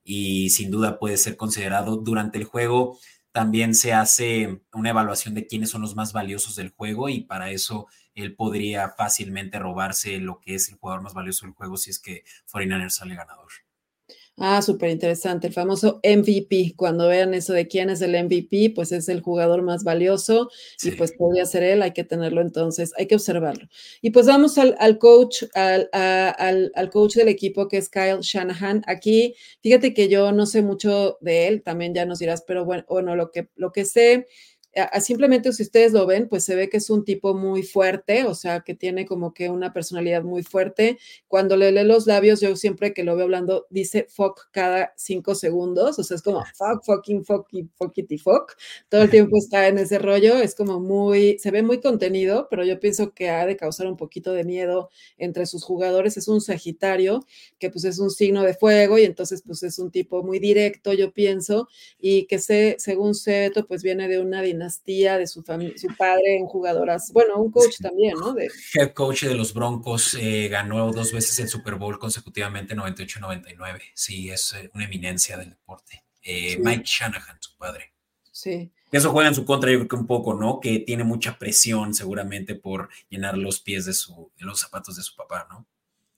[0.05, 2.99] Y sin duda puede ser considerado durante el juego.
[3.33, 7.51] También se hace una evaluación de quiénes son los más valiosos del juego y para
[7.51, 11.91] eso él podría fácilmente robarse lo que es el jugador más valioso del juego si
[11.91, 13.53] es que 49ers sale ganador.
[14.39, 16.75] Ah, súper interesante, el famoso MVP.
[16.77, 20.91] Cuando vean eso de quién es el MVP, pues es el jugador más valioso sí.
[20.91, 23.67] y pues podría ser él, hay que tenerlo entonces, hay que observarlo.
[24.03, 27.89] Y pues vamos al, al coach, al, a, al, al, coach del equipo que es
[27.89, 28.83] Kyle Shanahan.
[28.87, 32.85] Aquí, fíjate que yo no sé mucho de él, también ya nos dirás, pero bueno,
[32.91, 34.27] bueno lo, que, lo que sé
[35.01, 38.35] simplemente si ustedes lo ven, pues se ve que es un tipo muy fuerte, o
[38.35, 40.99] sea, que tiene como que una personalidad muy fuerte.
[41.29, 45.35] Cuando le lee los labios, yo siempre que lo veo hablando, dice fuck cada cinco
[45.35, 48.53] segundos, o sea, es como fuck, fucking, fucky, fuckity, fuck.
[48.91, 52.63] Todo el tiempo está en ese rollo, es como muy, se ve muy contenido, pero
[52.65, 56.17] yo pienso que ha de causar un poquito de miedo entre sus jugadores.
[56.19, 57.25] Es un Sagitario,
[57.59, 60.93] que pues es un signo de fuego y entonces pues es un tipo muy directo,
[60.93, 65.43] yo pienso, y que se, según Seto, pues viene de una dinastía dinastía de su
[65.43, 67.83] familia, su padre en jugadoras, bueno, un coach sí.
[67.83, 68.33] también, ¿no?
[68.35, 68.51] De...
[68.75, 73.81] Head coach de los Broncos, eh, ganó dos veces el Super Bowl consecutivamente, 98-99.
[73.95, 76.05] Sí, es eh, una eminencia del deporte.
[76.23, 76.59] Eh, sí.
[76.63, 77.93] Mike Shanahan, su padre.
[78.33, 78.73] Sí.
[78.91, 80.61] Eso juega en su contra, yo creo que un poco, ¿no?
[80.61, 85.03] Que tiene mucha presión seguramente por llenar los pies de, su, de los zapatos de
[85.03, 85.67] su papá, ¿no?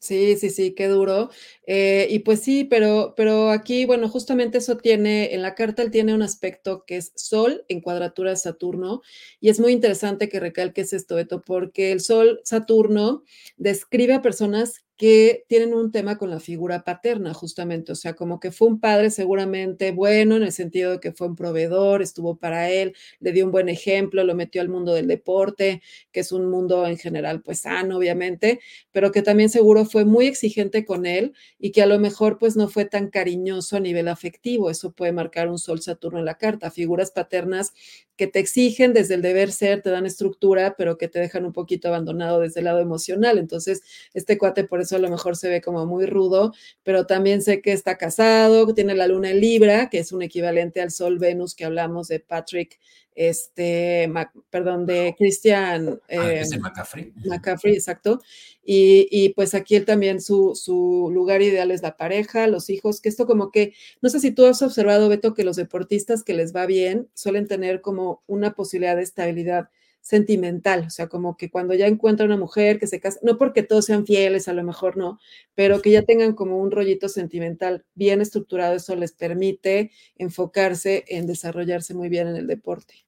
[0.03, 1.29] Sí, sí, sí, qué duro.
[1.67, 5.91] Eh, y pues sí, pero, pero aquí, bueno, justamente eso tiene, en la carta él
[5.91, 9.03] tiene un aspecto que es Sol en cuadratura Saturno,
[9.41, 13.25] y es muy interesante que recalques esto, Beto, porque el Sol Saturno
[13.57, 18.41] describe a personas que tienen un tema con la figura paterna, justamente, o sea, como
[18.41, 22.37] que fue un padre seguramente bueno en el sentido de que fue un proveedor, estuvo
[22.37, 26.33] para él, le dio un buen ejemplo, lo metió al mundo del deporte, que es
[26.33, 28.59] un mundo en general, pues sano, obviamente,
[28.91, 32.57] pero que también seguro fue muy exigente con él y que a lo mejor pues
[32.57, 36.39] no fue tan cariñoso a nivel afectivo, eso puede marcar un sol Saturno en la
[36.39, 37.73] carta, figuras paternas
[38.17, 41.53] que te exigen desde el deber ser, te dan estructura, pero que te dejan un
[41.53, 43.83] poquito abandonado desde el lado emocional, entonces
[44.13, 47.61] este cuate por eso a lo mejor se ve como muy rudo, pero también sé
[47.63, 51.55] que está casado, tiene la luna en Libra, que es un equivalente al Sol Venus
[51.55, 52.79] que hablamos de Patrick,
[53.19, 57.13] este, Mac, perdón, de Christian eh, ah, McCaffrey.
[57.25, 58.23] McCaffrey, exacto.
[58.65, 63.01] Y, y, pues aquí él también su, su lugar ideal es la pareja, los hijos,
[63.01, 66.35] que esto como que, no sé si tú has observado, Beto, que los deportistas que
[66.35, 69.69] les va bien suelen tener como una posibilidad de estabilidad
[70.09, 73.63] sentimental, o sea, como que cuando ya encuentra una mujer que se casa, no porque
[73.63, 75.21] todos sean fieles, a lo mejor no,
[75.55, 81.27] pero que ya tengan como un rollito sentimental bien estructurado, eso les permite enfocarse en
[81.27, 83.05] desarrollarse muy bien en el deporte.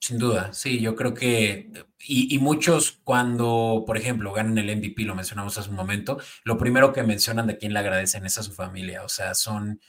[0.00, 5.14] Sin duda, sí, yo creo que, y, muchos cuando, por ejemplo, ganan el MVP, lo
[5.14, 8.52] mencionamos hace un momento, lo primero que mencionan de quién le agradecen es a su
[8.52, 9.82] familia, o sea, son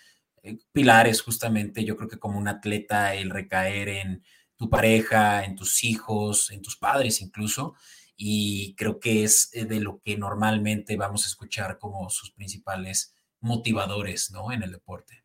[0.43, 4.23] eh, pilares justamente, yo creo que como un atleta, el recaer en
[4.59, 7.75] tu pareja, en tus hijos, en tus padres incluso,
[8.17, 13.15] y creo que es eh, de lo que normalmente vamos a escuchar como sus principales
[13.39, 14.51] motivadores, ¿no?
[14.51, 15.23] En el deporte.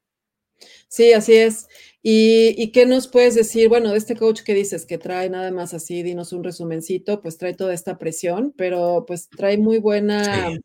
[0.87, 1.67] Sí, así es.
[2.01, 3.69] ¿Y, ¿Y, qué nos puedes decir?
[3.69, 7.37] Bueno, de este coach que dices que trae nada más así, dinos un resumencito, pues
[7.37, 10.61] trae toda esta presión, pero pues trae muy buena, sí.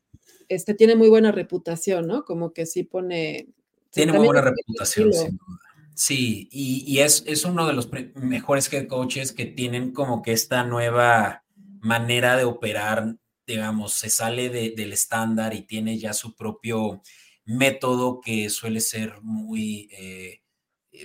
[0.48, 2.24] este tiene muy buena reputación, ¿no?
[2.24, 3.48] Como que sí pone.
[3.90, 5.69] Tiene muy buena reputación, sin duda.
[6.00, 10.32] Sí, y, y es, es, uno de los mejores head coaches que tienen como que
[10.32, 11.44] esta nueva
[11.82, 17.02] manera de operar, digamos, se sale de, del estándar y tiene ya su propio
[17.44, 20.42] método que suele ser muy, eh,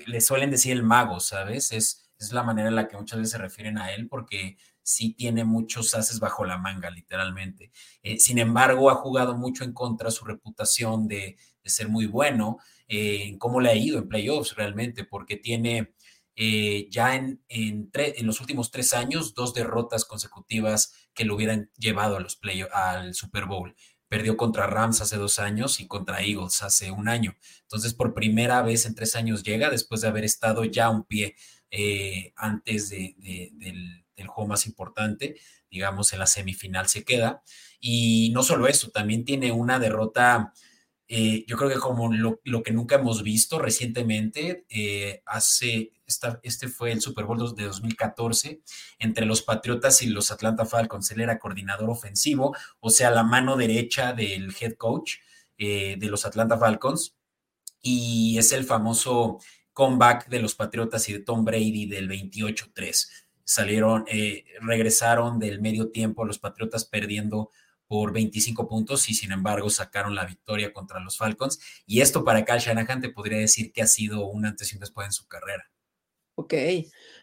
[0.06, 1.72] le suelen decir el mago, ¿sabes?
[1.72, 5.12] Es, es la manera en la que muchas veces se refieren a él porque sí
[5.14, 7.72] tiene muchos haces bajo la manga, literalmente.
[8.04, 12.58] Eh, sin embargo, ha jugado mucho en contra su reputación de, de ser muy bueno,
[12.86, 15.94] eh, cómo le ha ido en playoffs realmente, porque tiene
[16.36, 21.70] eh, ya en, en, en, los últimos tres años dos derrotas consecutivas que lo hubieran
[21.78, 23.74] llevado a los play al Super Bowl
[24.08, 27.36] perdió contra Rams hace dos años y contra Eagles hace un año.
[27.62, 31.34] Entonces, por primera vez en tres años llega después de haber estado ya un pie
[32.36, 35.36] antes del, del juego más importante,
[35.68, 37.42] digamos, en la semifinal se queda.
[37.80, 40.52] Y no solo eso, también tiene una derrota
[41.06, 46.68] eh, yo creo que como lo, que nunca hemos visto recientemente, eh, hace, esta, este
[46.68, 48.62] fue el Super Bowl de 2014,
[48.98, 53.56] entre los Patriotas y los Atlanta Falcons, él era coordinador ofensivo, o sea, la mano
[53.56, 55.16] derecha del head coach
[55.58, 57.14] eh, de los Atlanta Falcons,
[57.82, 59.40] y es el famoso
[59.74, 63.08] comeback de los Patriotas y de Tom Brady del 28-3.
[63.44, 64.06] Salieron,
[64.62, 67.50] regresaron del medio tiempo los Patriotas perdiendo
[67.94, 71.60] por 25 puntos y sin embargo sacaron la victoria contra los Falcons.
[71.86, 74.80] Y esto para Kyle Shanahan te podría decir que ha sido un antes y un
[74.80, 75.70] después en su carrera.
[76.34, 76.54] Ok,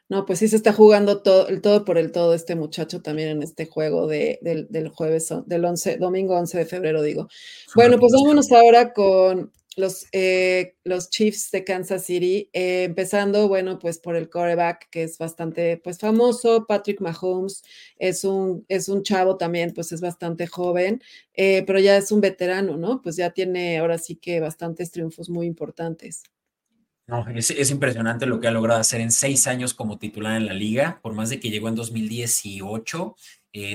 [0.07, 3.27] no, pues sí se está jugando todo, el todo por el todo este muchacho también
[3.27, 7.27] en este juego de, del, jueves, del 11, domingo 11 de febrero, digo.
[7.75, 13.79] Bueno, pues vámonos ahora con los, eh, los Chiefs de Kansas City, eh, empezando, bueno,
[13.79, 17.63] pues por el quarterback, que es bastante, pues famoso, Patrick Mahomes,
[17.97, 21.01] es un, es un chavo también, pues es bastante joven,
[21.33, 23.01] eh, pero ya es un veterano, ¿no?
[23.01, 26.23] Pues ya tiene ahora sí que bastantes triunfos muy importantes.
[27.07, 30.45] No, es, es, impresionante lo que ha logrado hacer en seis años como titular en
[30.45, 33.15] la liga, por más de que llegó en 2018,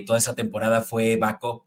[0.07, 1.65] toda esa temporada fue backup,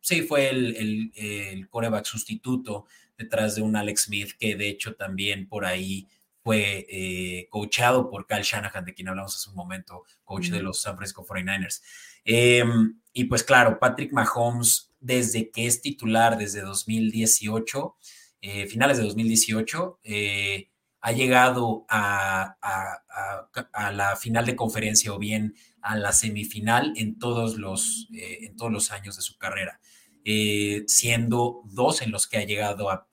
[0.00, 4.94] sí, fue el, el, el quarterback sustituto detrás de un Alex Smith que de hecho
[4.94, 6.08] también por ahí
[6.44, 10.82] fue eh, coachado por Kyle Shanahan, de quien hablamos hace un momento, coach de los
[10.82, 11.80] San Francisco 49ers.
[12.22, 17.96] Em, y pues claro, Patrick Mahomes, desde que es titular, desde 2018,
[18.42, 20.68] eh, finales de 2018, eh,
[21.00, 27.56] ha llegado a, a, la final de conferencia o bien a la semifinal en todos
[27.56, 29.80] los, en todos los años de su carrera.
[30.26, 33.06] Eh, siendo dos en los que ha llegado a,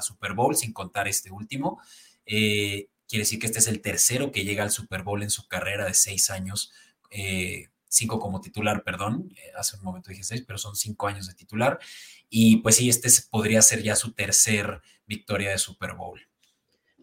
[0.00, 1.78] Super Bowl, sin contar este último.
[2.24, 5.46] Eh, quiere decir que este es el tercero que llega al Super Bowl en su
[5.46, 6.72] carrera de seis años,
[7.10, 11.34] eh, cinco como titular, perdón, hace un momento dije seis, pero son cinco años de
[11.34, 11.78] titular.
[12.30, 16.18] Y pues sí, este podría ser ya su tercer victoria de Super Bowl.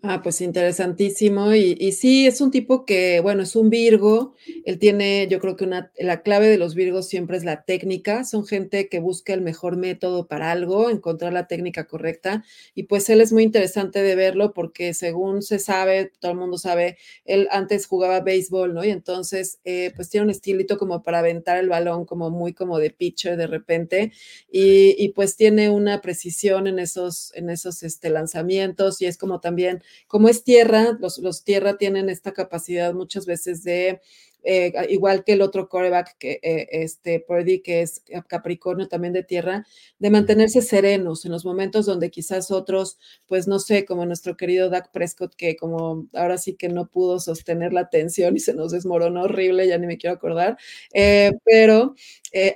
[0.04, 1.54] Ah, pues interesantísimo.
[1.54, 4.34] Y, sí, es un tipo que, bueno, es un Virgo.
[4.66, 8.24] Él tiene, yo creo que una, la clave de los Virgos siempre es la técnica.
[8.24, 12.44] Son gente que busca el mejor método para algo, encontrar la técnica correcta.
[12.74, 16.58] Y pues él es muy interesante de verlo porque según se sabe, todo el mundo
[16.58, 18.84] sabe, él antes jugaba béisbol, ¿no?
[18.84, 22.80] Y entonces, eh, pues tiene un estilito como para aventar el balón, como muy como
[22.80, 24.12] de pitcher de repente.
[24.52, 29.40] Y, y pues tiene una precisión en esos, en esos este, lanzamientos y es como
[29.40, 34.02] también como es tierra, los, los tierra tienen esta capacidad muchas veces de
[34.44, 39.24] eh, igual que el otro coreback, que, eh, este Purdy, que es Capricornio también de
[39.24, 39.66] tierra,
[40.00, 44.70] de mantenerse serenos en los momentos donde quizás otros, pues no sé, como nuestro querido
[44.70, 48.72] Dak Prescott, que como ahora sí que no pudo sostener la tensión y se nos
[48.72, 50.58] desmoronó horrible, ya ni me quiero acordar,
[50.94, 51.96] eh, pero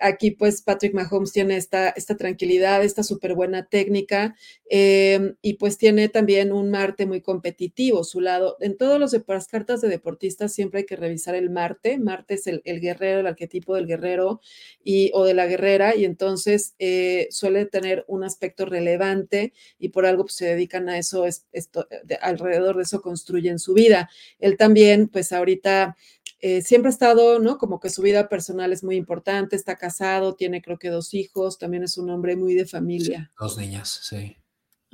[0.02, 4.36] aquí pues Patrick Mahomes tiene esta, esta tranquilidad, esta súper buena técnica
[4.70, 9.82] y pues tiene también un Marte muy competitivo, su lado, en todos los las cartas
[9.82, 12.36] de deportistas siempre hay que revisar el Marte Marte.
[12.36, 14.42] es el, guerrero, el arquetipo del guerrero
[14.84, 20.06] y, o de la guerrera, y entonces eh, suele tener un aspecto relevante y por
[20.06, 21.88] algo pues, se dedican a eso, esto,
[22.22, 24.10] alrededor de eso construyen su vida.
[24.40, 25.96] Él también, pues ahorita
[26.40, 27.58] eh, siempre ha estado, ¿no?
[27.58, 31.58] Como que su vida personal es muy importante, está casado, tiene creo que dos hijos,
[31.58, 33.32] también es un hombre muy de familia.
[33.40, 34.36] dos niñas, sí.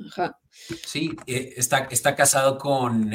[0.06, 0.38] Ajá.
[0.50, 3.12] Sí, eh, está, está casado con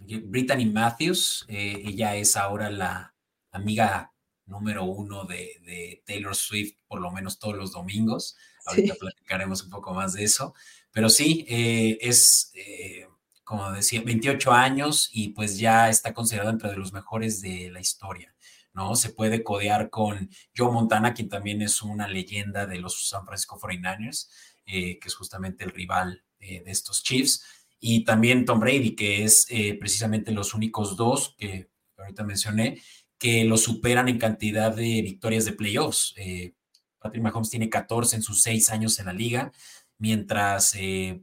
[0.00, 3.14] Brittany Matthews, eh, ella es ahora la
[3.50, 4.12] amiga
[4.46, 8.36] número uno de, Taylor Swift, por lo menos todos los domingos.
[8.64, 10.54] Ahorita platicaremos un poco más de eso.
[10.90, 13.06] Pero sí, eh, es, eh,
[13.44, 18.34] como decía, 28 años y pues ya está considerado entre los mejores de la historia.
[18.72, 18.96] ¿no?
[18.96, 23.58] Se puede codear con Joe Montana, quien también es una leyenda de los San Francisco
[23.58, 24.28] 49ers,
[24.64, 27.42] que es justamente el rival de estos Chiefs
[27.80, 32.80] y también Tom Brady, que es eh, precisamente los únicos dos que ahorita mencioné,
[33.18, 36.14] que lo superan en cantidad de victorias de playoffs.
[36.16, 36.54] Eh,
[36.98, 39.52] Patrick Mahomes tiene 14 en sus seis años en la liga,
[39.98, 41.22] mientras eh,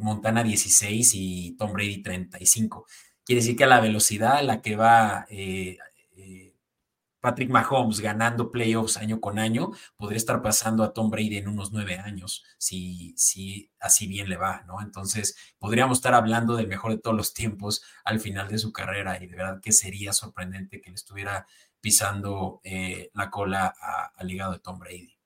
[0.00, 2.86] Montana 16 y Tom Brady 35.
[3.24, 5.26] Quiere decir que a la velocidad a la que va
[7.20, 11.72] Patrick Mahomes ganando playoffs año con año, podría estar pasando a Tom Brady en unos
[11.72, 14.80] nueve años, si, si así bien le va, ¿no?
[14.80, 19.22] Entonces, podríamos estar hablando del mejor de todos los tiempos al final de su carrera
[19.22, 21.46] y de verdad que sería sorprendente que le estuviera
[21.80, 23.74] pisando eh, la cola
[24.16, 25.17] al hígado de Tom Brady.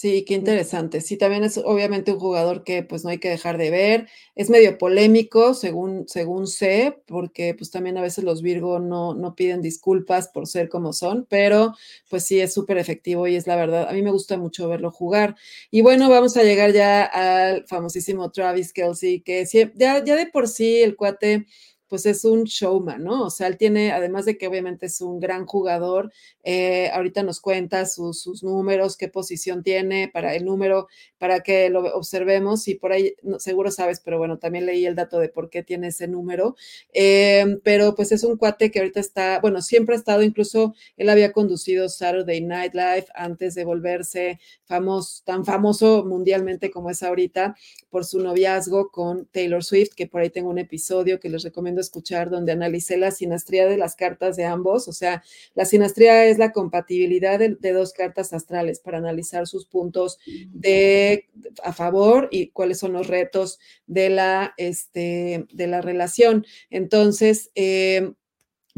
[0.00, 1.02] Sí, qué interesante.
[1.02, 4.08] Sí, también es obviamente un jugador que pues no hay que dejar de ver.
[4.34, 9.34] Es medio polémico, según, según sé, porque pues también a veces los Virgo no, no
[9.34, 11.74] piden disculpas por ser como son, pero
[12.08, 13.88] pues sí es súper efectivo y es la verdad.
[13.90, 15.36] A mí me gusta mucho verlo jugar.
[15.70, 19.44] Y bueno, vamos a llegar ya al famosísimo Travis Kelsey, que
[19.74, 21.44] ya, ya de por sí el cuate
[21.90, 23.24] pues es un showman, ¿no?
[23.24, 26.12] O sea, él tiene, además de que obviamente es un gran jugador,
[26.44, 30.86] eh, ahorita nos cuenta sus, números, qué posición tiene para el número,
[31.18, 35.18] para que lo observemos y por ahí seguro sabes, pero bueno, también leí el dato
[35.18, 36.54] de por qué tiene ese número,
[36.92, 41.08] eh, pero pues es un cuate que ahorita está, bueno, siempre ha estado, incluso él
[41.08, 47.56] había conducido Saturday Night Live antes de volverse famoso, tan famoso mundialmente como es ahorita
[47.90, 51.79] por su noviazgo con Taylor Swift, que por ahí tengo un episodio que les recomiendo
[51.80, 54.88] escuchar donde analicé la sinastría de las cartas de ambos.
[54.88, 55.22] O sea,
[55.54, 60.18] la sinastría es la compatibilidad de, dos cartas astrales para analizar sus puntos
[60.52, 61.28] de
[61.62, 66.46] a favor y cuáles son los retos de la, este, de la relación.
[66.70, 68.12] Entonces, eh,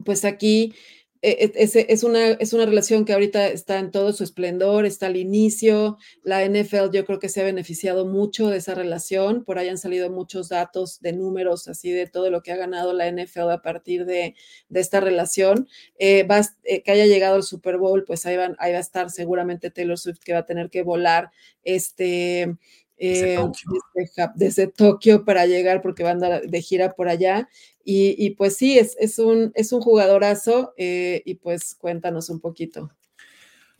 [0.04, 0.74] pues aquí
[1.22, 5.06] e, e, es, una, es una relación que ahorita está en todo su esplendor, está
[5.06, 5.96] al inicio.
[6.24, 9.44] La NFL yo creo que se ha beneficiado mucho de esa relación.
[9.44, 12.92] Por ahí han salido muchos datos de números, así de todo lo que ha ganado
[12.92, 14.34] la NFL a partir de,
[14.74, 15.68] esta relación.
[15.98, 16.26] Eh,
[16.64, 19.70] eh, que haya llegado el Super Bowl, pues ahí, van, ahí va a estar seguramente
[19.70, 21.30] Taylor Swift que va a tener que volar
[21.62, 22.58] este
[22.98, 27.48] desde, eh, desde, Tokio para llegar porque van de gira por allá.
[27.84, 32.90] Y, pues sí, es, es, un, es un jugadorazo eh, y pues cuéntanos un poquito.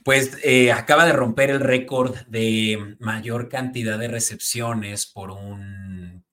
[0.04, 6.24] Pues eh, acaba de romper el récord de mayor cantidad de recepciones por un,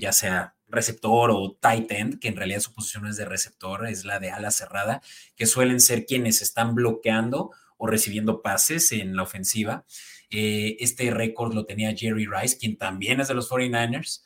[0.00, 4.04] ya sea receptor o tight end, que en realidad su posición es de receptor, es
[4.04, 5.02] la de ala cerrada,
[5.36, 9.84] que suelen ser quienes están bloqueando o recibiendo pases en la ofensiva.
[10.30, 14.24] Eh, este récord lo tenía Jerry Rice, quien también es de los 49ers.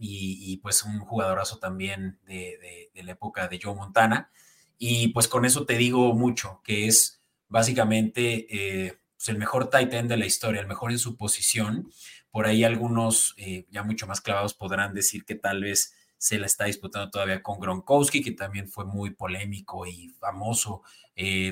[0.00, 4.30] Eh, y, pues un jugadorazo también de, la época de Joe Montana.
[4.78, 8.46] Y pues con eso te digo mucho, que es básicamente
[8.86, 11.90] eh, pues, el mejor tight end de la historia, el mejor en su posición.
[12.30, 13.34] Por ahí algunos
[13.70, 17.58] ya mucho más clavados podrán decir que tal vez se la está disputando todavía con
[17.58, 20.82] Gronkowski, que también fue muy polémico y famoso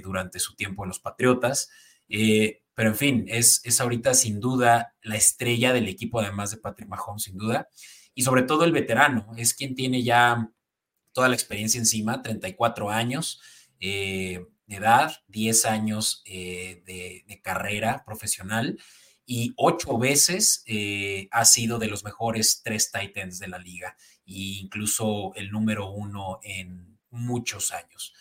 [0.03, 1.69] durante su tiempo en los Patriotas.
[2.07, 6.89] Pero en fin, es, es ahorita sin duda la estrella del equipo, además de Patrick
[6.89, 7.69] Mahomes, sin duda.
[8.19, 10.51] Y sobre todo el veterano, es quien tiene ya
[11.13, 13.41] toda la experiencia encima, 34 años
[13.79, 18.77] eh, de edad, 10 años eh, de, carrera profesional
[19.25, 23.97] y ocho veces eh, ha sido de los mejores tres Titans de la liga
[24.27, 28.15] e incluso el número uno en muchos años.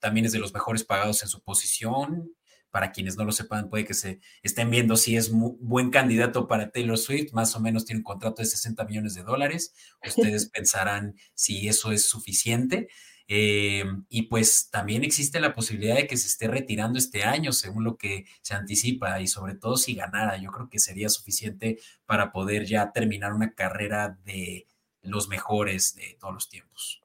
[0.00, 2.34] también es de los mejores pagados en su posición,
[2.72, 6.72] para quienes no lo sepan, puede que se estén viendo si es buen candidato para
[6.72, 9.74] Taylor Swift, más o menos tiene un contrato de 60 millones de dólares.
[10.04, 12.88] Ustedes pensarán si eso es suficiente.
[13.28, 17.84] Eh, y pues también existe la posibilidad de que se esté retirando este año, según
[17.84, 22.32] lo que se anticipa, y sobre todo si ganara, yo creo que sería suficiente para
[22.32, 24.66] poder ya terminar una carrera de
[25.02, 27.01] los mejores de todos los tiempos.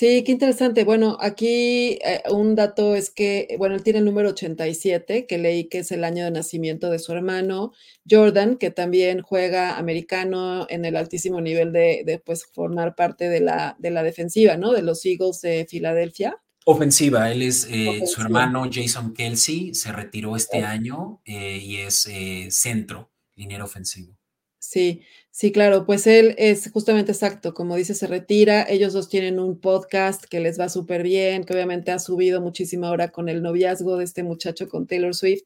[0.00, 0.84] Sí, qué interesante.
[0.84, 5.64] Bueno, aquí eh, un dato es que, bueno, él tiene el número 87, que leí
[5.64, 7.74] que es el año de nacimiento de su hermano,
[8.08, 13.76] Jordan, que también juega americano en el altísimo nivel de, pues, formar parte de la,
[13.78, 14.72] de la defensiva, ¿no?
[14.72, 16.40] De los Eagles de Filadelfia.
[16.64, 22.08] Ofensiva, él es eh, su hermano Jason Kelsey, se retiró este año eh, y es
[22.48, 24.16] centro, liniero ofensivo.
[24.58, 29.38] Sí, sí, claro, pues él es justamente exacto, como dice, se retira, ellos dos tienen
[29.38, 33.42] un podcast que les va súper bien, que obviamente ha subido muchísimo ahora con el
[33.42, 35.44] noviazgo de este muchacho con Taylor Swift,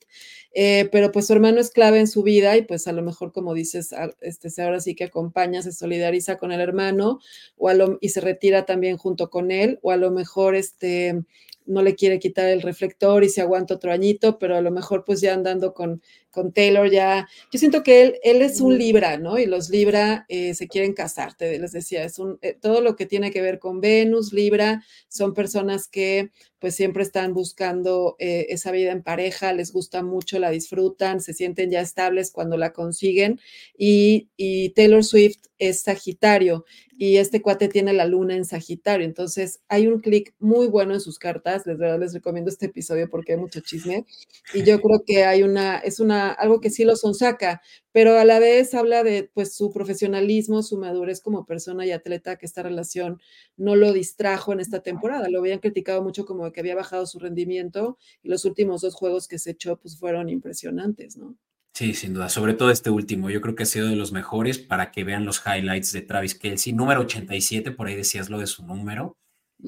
[0.53, 3.33] eh, pero pues su hermano es clave en su vida y pues a lo mejor,
[3.33, 7.21] como dices, este, ahora sí que acompaña, se solidariza con el hermano
[7.57, 11.23] o a lo, y se retira también junto con él, o a lo mejor este
[11.67, 15.05] no le quiere quitar el reflector y se aguanta otro añito, pero a lo mejor
[15.05, 16.03] pues ya andando con,
[16.35, 19.39] con Taylor ya, yo siento que él, él es un Libra, ¿no?
[19.39, 22.97] Y los Libra eh, se quieren casar, te les decía, es un, eh, todo lo
[22.97, 28.47] que tiene que ver con Venus, Libra, son personas que pues siempre están buscando eh,
[28.49, 32.73] esa vida en pareja, les gusta mucho, la disfrutan, se sienten ya estables cuando la
[32.73, 33.39] consiguen
[33.77, 36.65] y, y Taylor Swift es Sagitario
[36.97, 39.05] y este cuate tiene la luna en Sagitario.
[39.05, 41.67] Entonces, hay un clic muy bueno en sus cartas.
[41.67, 44.07] Les, les recomiendo este episodio porque hay mucho chisme.
[44.53, 47.63] Y yo creo que hay una, es una una, algo que sí lo sonsaca,
[47.93, 52.37] pero a la vez habla de pues su profesionalismo, su madurez como persona y atleta,
[52.37, 53.21] que esta relación
[53.57, 55.29] no lo distrajo en esta temporada.
[55.29, 59.29] Lo habían criticado mucho como que había bajado su rendimiento y los últimos dos juegos
[59.29, 61.37] que se echó pues fueron impresionantes, ¿no?
[61.75, 64.59] Sí, sin duda, sobre todo este último, yo creo que ha sido de los mejores
[64.61, 68.47] para que vean los highlights de Travis Kelsey, número 87, por ahí decías lo de
[68.47, 69.19] su número,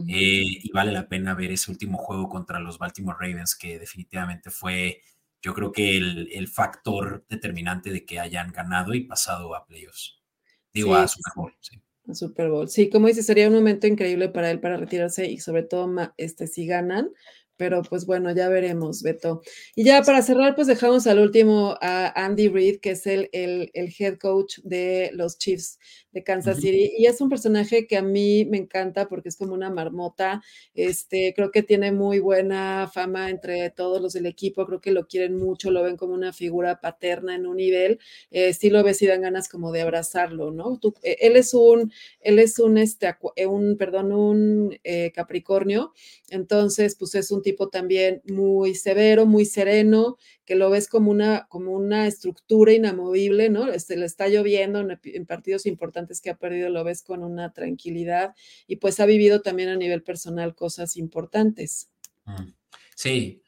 [0.09, 4.51] eh, y vale la pena ver ese último juego contra los Baltimore Ravens, que definitivamente
[4.51, 5.01] fue,
[5.43, 10.21] yo creo que el, factor determinante de que hayan ganado y pasado a playoffs.
[10.73, 11.55] Digo, a Super Bowl.
[11.61, 11.81] Sí.
[12.09, 12.69] A Super Bowl.
[12.69, 16.47] Sí, como dices, sería un momento increíble para él para retirarse y sobre todo este,
[16.47, 17.11] si ganan,
[17.57, 19.43] pero pues bueno, ya veremos, Beto.
[19.75, 23.71] Y ya para cerrar, pues dejamos al último a Andy Reid, que es el, el,
[23.75, 25.79] el head coach de los Chiefs
[26.13, 26.93] de Kansas City.
[26.97, 30.43] Y es un personaje que a mí me encanta porque es como una marmota.
[30.75, 34.67] Este, creo que tiene muy buena fama entre todos los del equipo.
[34.67, 37.99] Creo que lo quieren mucho, lo ven como una figura paterna en un nivel.
[38.31, 40.81] Eh, sí lo ves y dan ganas como de abrazarlo, ¿no?
[41.03, 44.77] Eh, él es un, él es un, este, eh, un perdón, un
[45.15, 45.93] Capricornio.
[46.31, 51.47] Entonces, pues es un tipo también muy severo, muy sereno, que lo ves como una,
[51.49, 53.73] como una estructura inamovible, ¿no?
[53.73, 58.35] Este, le está lloviendo en, partidos importantes que ha perdido, lo ves con una tranquilidad
[58.67, 61.89] y pues ha vivido también a nivel personal cosas importantes.
[62.25, 62.51] Mm.
[62.97, 63.43] Sí,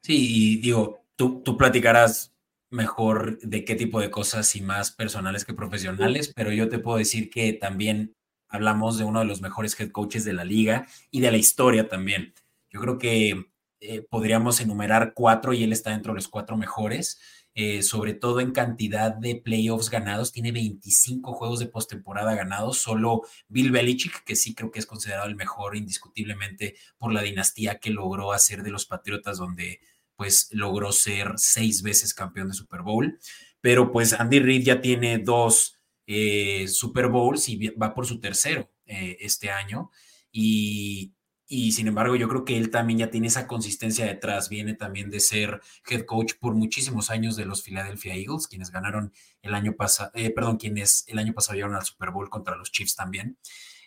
[0.00, 2.34] sí, y digo, tú, tú platicarás
[2.70, 6.98] mejor de qué tipo de cosas y más personales que profesionales, pero yo te puedo
[6.98, 8.16] decir que también
[8.48, 11.88] hablamos de uno de los mejores head coaches de la liga y de la historia
[11.88, 12.34] también.
[12.74, 13.46] Yo creo que
[13.78, 17.20] eh, podríamos enumerar cuatro y él está dentro de los cuatro mejores.
[17.56, 23.22] Eh, sobre todo en cantidad de playoffs ganados, tiene 25 juegos de postemporada ganados, solo
[23.46, 27.90] Bill Belichick, que sí creo que es considerado el mejor indiscutiblemente por la dinastía que
[27.90, 29.78] logró hacer de los Patriotas, donde
[30.16, 33.20] pues logró ser seis veces campeón de Super Bowl,
[33.60, 38.68] pero pues Andy Reid ya tiene dos eh, Super Bowls y va por su tercero
[38.84, 39.92] este año,
[40.32, 41.14] y,
[41.46, 45.10] y sin embargo yo creo que él también ya tiene esa consistencia detrás, viene también
[45.10, 49.74] de ser head coach por muchísimos años de los Philadelphia Eagles, quienes ganaron el año
[49.76, 53.38] pasado, eh, perdón, quienes el año pasado llegaron al Super Bowl contra los Chiefs también.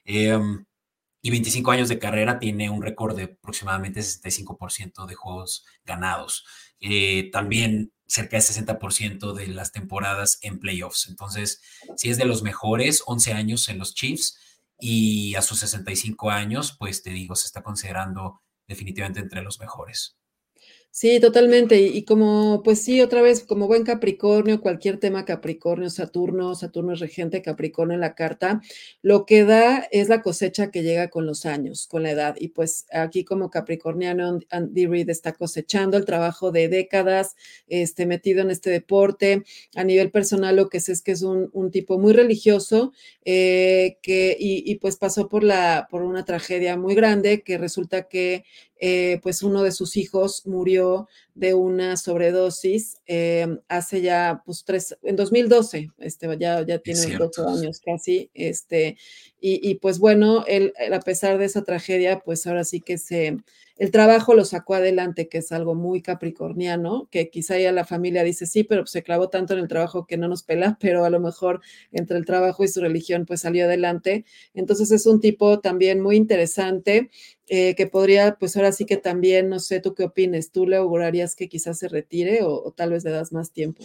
[0.06, 0.66] Em,
[1.22, 6.46] y 25 años de carrera, tiene un récord de aproximadamente 65% de juegos ganados.
[6.80, 11.08] Eh, también cerca de 60% de las temporadas en playoffs.
[11.10, 11.62] Entonces,
[11.98, 14.38] si es de los mejores, 11 años en los Chiefs
[14.80, 20.18] y a sus 65 años, pues te digo, se está considerando definitivamente entre los mejores.
[21.00, 21.80] Sí, totalmente.
[21.80, 27.00] Y, como, pues sí, otra vez, como buen Capricornio, cualquier tema Capricornio, Saturno, Saturno es
[27.00, 28.62] regente Capricornio en la carta,
[29.04, 32.36] lo que da es la cosecha que llega con los años, con la edad.
[32.40, 37.36] Y pues aquí como Capricorniano, Andy Reid está cosechando el trabajo de décadas,
[37.68, 39.44] este, metido en este deporte.
[39.76, 42.92] A nivel personal, lo que sé es que es un, tipo muy religioso,
[43.24, 48.46] eh, que, y, pues pasó por, la, por una tragedia muy grande, que resulta que
[48.80, 50.87] eh, pues uno de sus hijos murió
[51.34, 57.42] de una sobredosis eh, hace ya, pues tres, en 2012, este, ya, ya tiene 12
[57.42, 58.98] años casi, este,
[59.40, 63.38] y, pues bueno, él, a pesar de esa tragedia, pues ahora sí que se,
[63.78, 68.24] el trabajo lo sacó adelante, que es algo muy capricorniano, que quizá ya la familia
[68.24, 71.10] dice, sí, pero se clavó tanto en el trabajo que no nos pela, pero a
[71.10, 71.62] lo mejor
[71.92, 74.26] entre el trabajo y su religión, pues salió adelante.
[74.54, 77.10] Entonces es un tipo también muy interesante,
[77.48, 80.52] eh, que podría, pues ahora sí que también, no sé, ¿tú qué opines?
[80.52, 83.84] ¿Tú le augurarías que quizás se retire o tal vez le das más tiempo?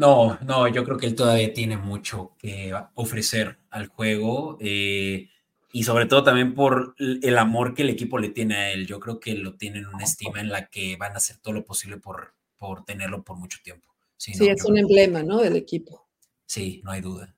[0.00, 5.28] No, no, yo creo que él todavía tiene mucho que ofrecer al juego eh,
[5.72, 8.86] y sobre todo también por el amor que el equipo le tiene a él.
[8.86, 11.64] Yo creo que lo tienen una estima en la que van a hacer todo lo
[11.64, 13.88] posible por, por tenerlo por mucho tiempo.
[14.16, 15.38] Sí, es un emblema, ¿no?
[15.38, 16.08] Del equipo.
[16.44, 17.34] Sí, no hay duda.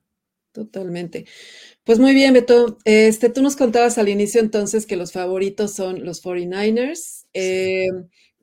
[0.51, 1.25] Totalmente.
[1.83, 2.77] Pues muy bien, Beto.
[2.85, 7.25] Este, tú nos contabas al inicio entonces que los favoritos son los 49ers.
[7.33, 7.87] Eh,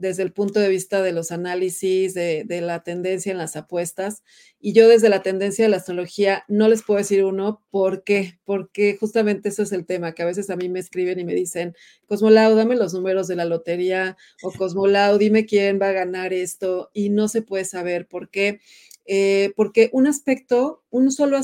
[0.00, 4.22] desde el punto de vista de los análisis, de, la tendencia en las apuestas.
[4.58, 8.38] Y yo desde la tendencia de la astrología no les puedo decir uno, ¿por qué?
[8.44, 11.34] Porque justamente eso es el tema, que a veces a mí me escriben y me
[11.34, 11.74] dicen,
[12.06, 16.90] Cosmolau, dame los números de la lotería, o Cosmolau, dime quién va a ganar esto,
[16.94, 18.60] y no se puede saber por qué.
[19.06, 21.40] Eh, porque un aspecto, un solo,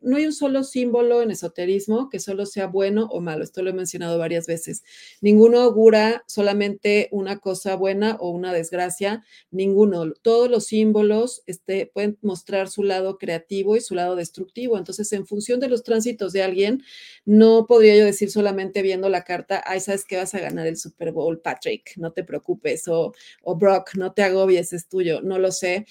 [0.00, 3.42] no hay un solo símbolo en esoterismo que solo sea bueno o malo.
[3.44, 4.82] Esto lo he mencionado varias veces.
[5.20, 9.24] Ninguno augura solamente una cosa buena o una desgracia.
[9.50, 10.12] Ninguno.
[10.22, 14.78] Todos los símbolos este, pueden mostrar su lado creativo y su lado destructivo.
[14.78, 16.82] Entonces, en función de los tránsitos de alguien,
[17.24, 20.76] no podría yo decir solamente viendo la carta, ay, sabes que vas a ganar el
[20.76, 25.20] Super Bowl, Patrick, no te preocupes, o, o Brock, no te agobies, es tuyo.
[25.22, 25.86] No lo sé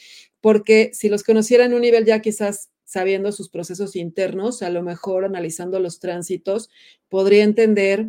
[0.47, 4.81] porque si los conociera en un nivel ya quizás sabiendo sus procesos internos, a lo
[4.81, 6.69] mejor analizando los tránsitos,
[7.09, 8.07] podría entender,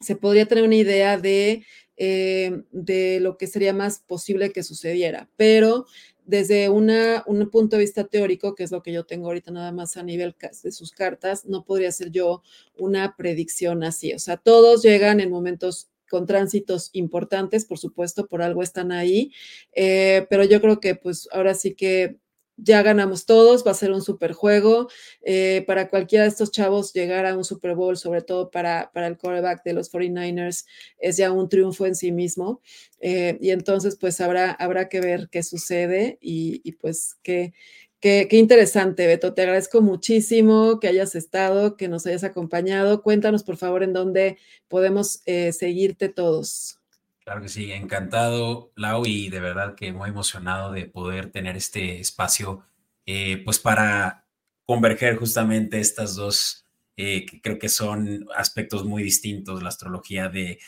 [0.00, 1.66] se podría tener una idea de,
[1.98, 5.84] eh, de lo que sería más posible que sucediera, pero
[6.24, 9.70] desde una, un punto de vista teórico, que es lo que yo tengo ahorita nada
[9.70, 12.42] más a nivel de sus cartas, no podría ser yo
[12.78, 14.14] una predicción así.
[14.14, 19.32] O sea, todos llegan en momentos con tránsitos importantes, por supuesto, por algo están ahí,
[19.72, 22.18] eh, pero yo creo que pues ahora sí que
[22.58, 24.88] ya ganamos todos, va a ser un super juego.
[25.22, 29.08] Eh, para cualquiera de estos chavos llegar a un Super Bowl, sobre todo para, para
[29.08, 30.64] el quarterback de los 49ers,
[30.98, 32.62] es ya un triunfo en sí mismo.
[33.00, 37.52] Eh, y entonces, pues habrá, habrá que ver qué sucede y, y pues qué,
[38.00, 39.32] Qué, interesante, Beto.
[39.34, 43.02] Te agradezco muchísimo que hayas estado, que nos hayas acompañado.
[43.02, 44.38] Cuéntanos, por favor, en dónde
[44.68, 46.78] podemos eh, seguirte todos.
[47.24, 51.98] Claro que sí, encantado, Lau, y de verdad que muy emocionado de poder tener este
[51.98, 52.62] espacio,
[53.04, 54.26] eh, pues para
[54.64, 56.66] converger justamente estas dos,
[56.96, 60.60] eh, que creo que son aspectos muy distintos, la astrología de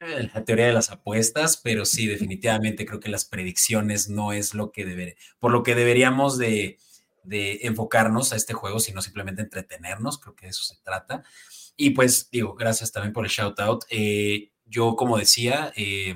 [0.00, 4.72] la teoría de las apuestas, pero sí, definitivamente creo que las predicciones no es lo
[4.72, 6.78] que por lo que deberíamos de,
[7.62, 11.22] enfocarnos a este juego, sino simplemente entretenernos, creo que de eso se trata.
[11.76, 13.84] Y pues digo, gracias también por el shout out.
[13.90, 16.14] Eh, yo, como decía, eh,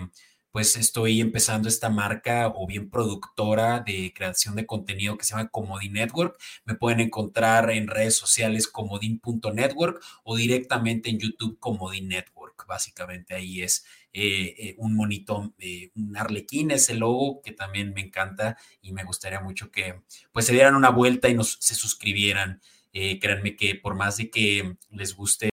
[0.55, 5.49] pues estoy empezando esta marca o bien productora de creación de contenido que se llama
[5.49, 6.39] Comodín Network.
[6.65, 12.34] Me pueden encontrar en redes sociales comodín.network o directamente en YouTube Comodín Network.
[12.67, 18.01] Básicamente ahí es eh, eh, un monito, eh, un arlequín, ese logo que también me
[18.01, 20.03] encanta y me gustaría mucho que
[20.33, 22.61] pues se dieran una vuelta y nos, se suscribieran.
[22.93, 25.51] créanme que por más de que les guste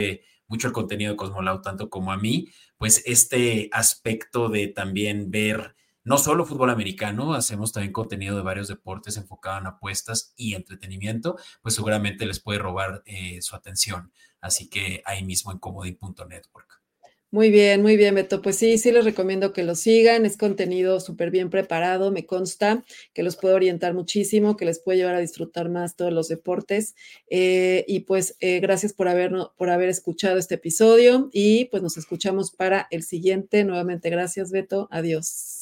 [0.47, 5.75] mucho el contenido de Cosmolau, tanto como a mí, pues este aspecto de también ver
[6.03, 11.37] no solo fútbol americano, hacemos también contenido de varios deportes enfocado en apuestas y entretenimiento,
[11.63, 14.13] pues seguramente les puede robar eh, su atención.
[14.41, 16.80] Así que ahí mismo en comodín.network.
[17.33, 18.43] Muy bien, muy bien, Beto.
[18.43, 20.27] Pues sí, sí les recomiendo que lo sigan.
[20.27, 24.99] Es contenido súper bien preparado, me consta que los puede orientar muchísimo, que les puede
[24.99, 26.97] llevar a disfrutar más todos los deportes.
[27.31, 31.97] Eh, y pues eh, gracias por, haber, por haber escuchado este episodio y pues nos
[31.97, 33.63] escuchamos para el siguiente.
[33.63, 34.89] Nuevamente, gracias, Beto.
[34.91, 35.60] Adiós.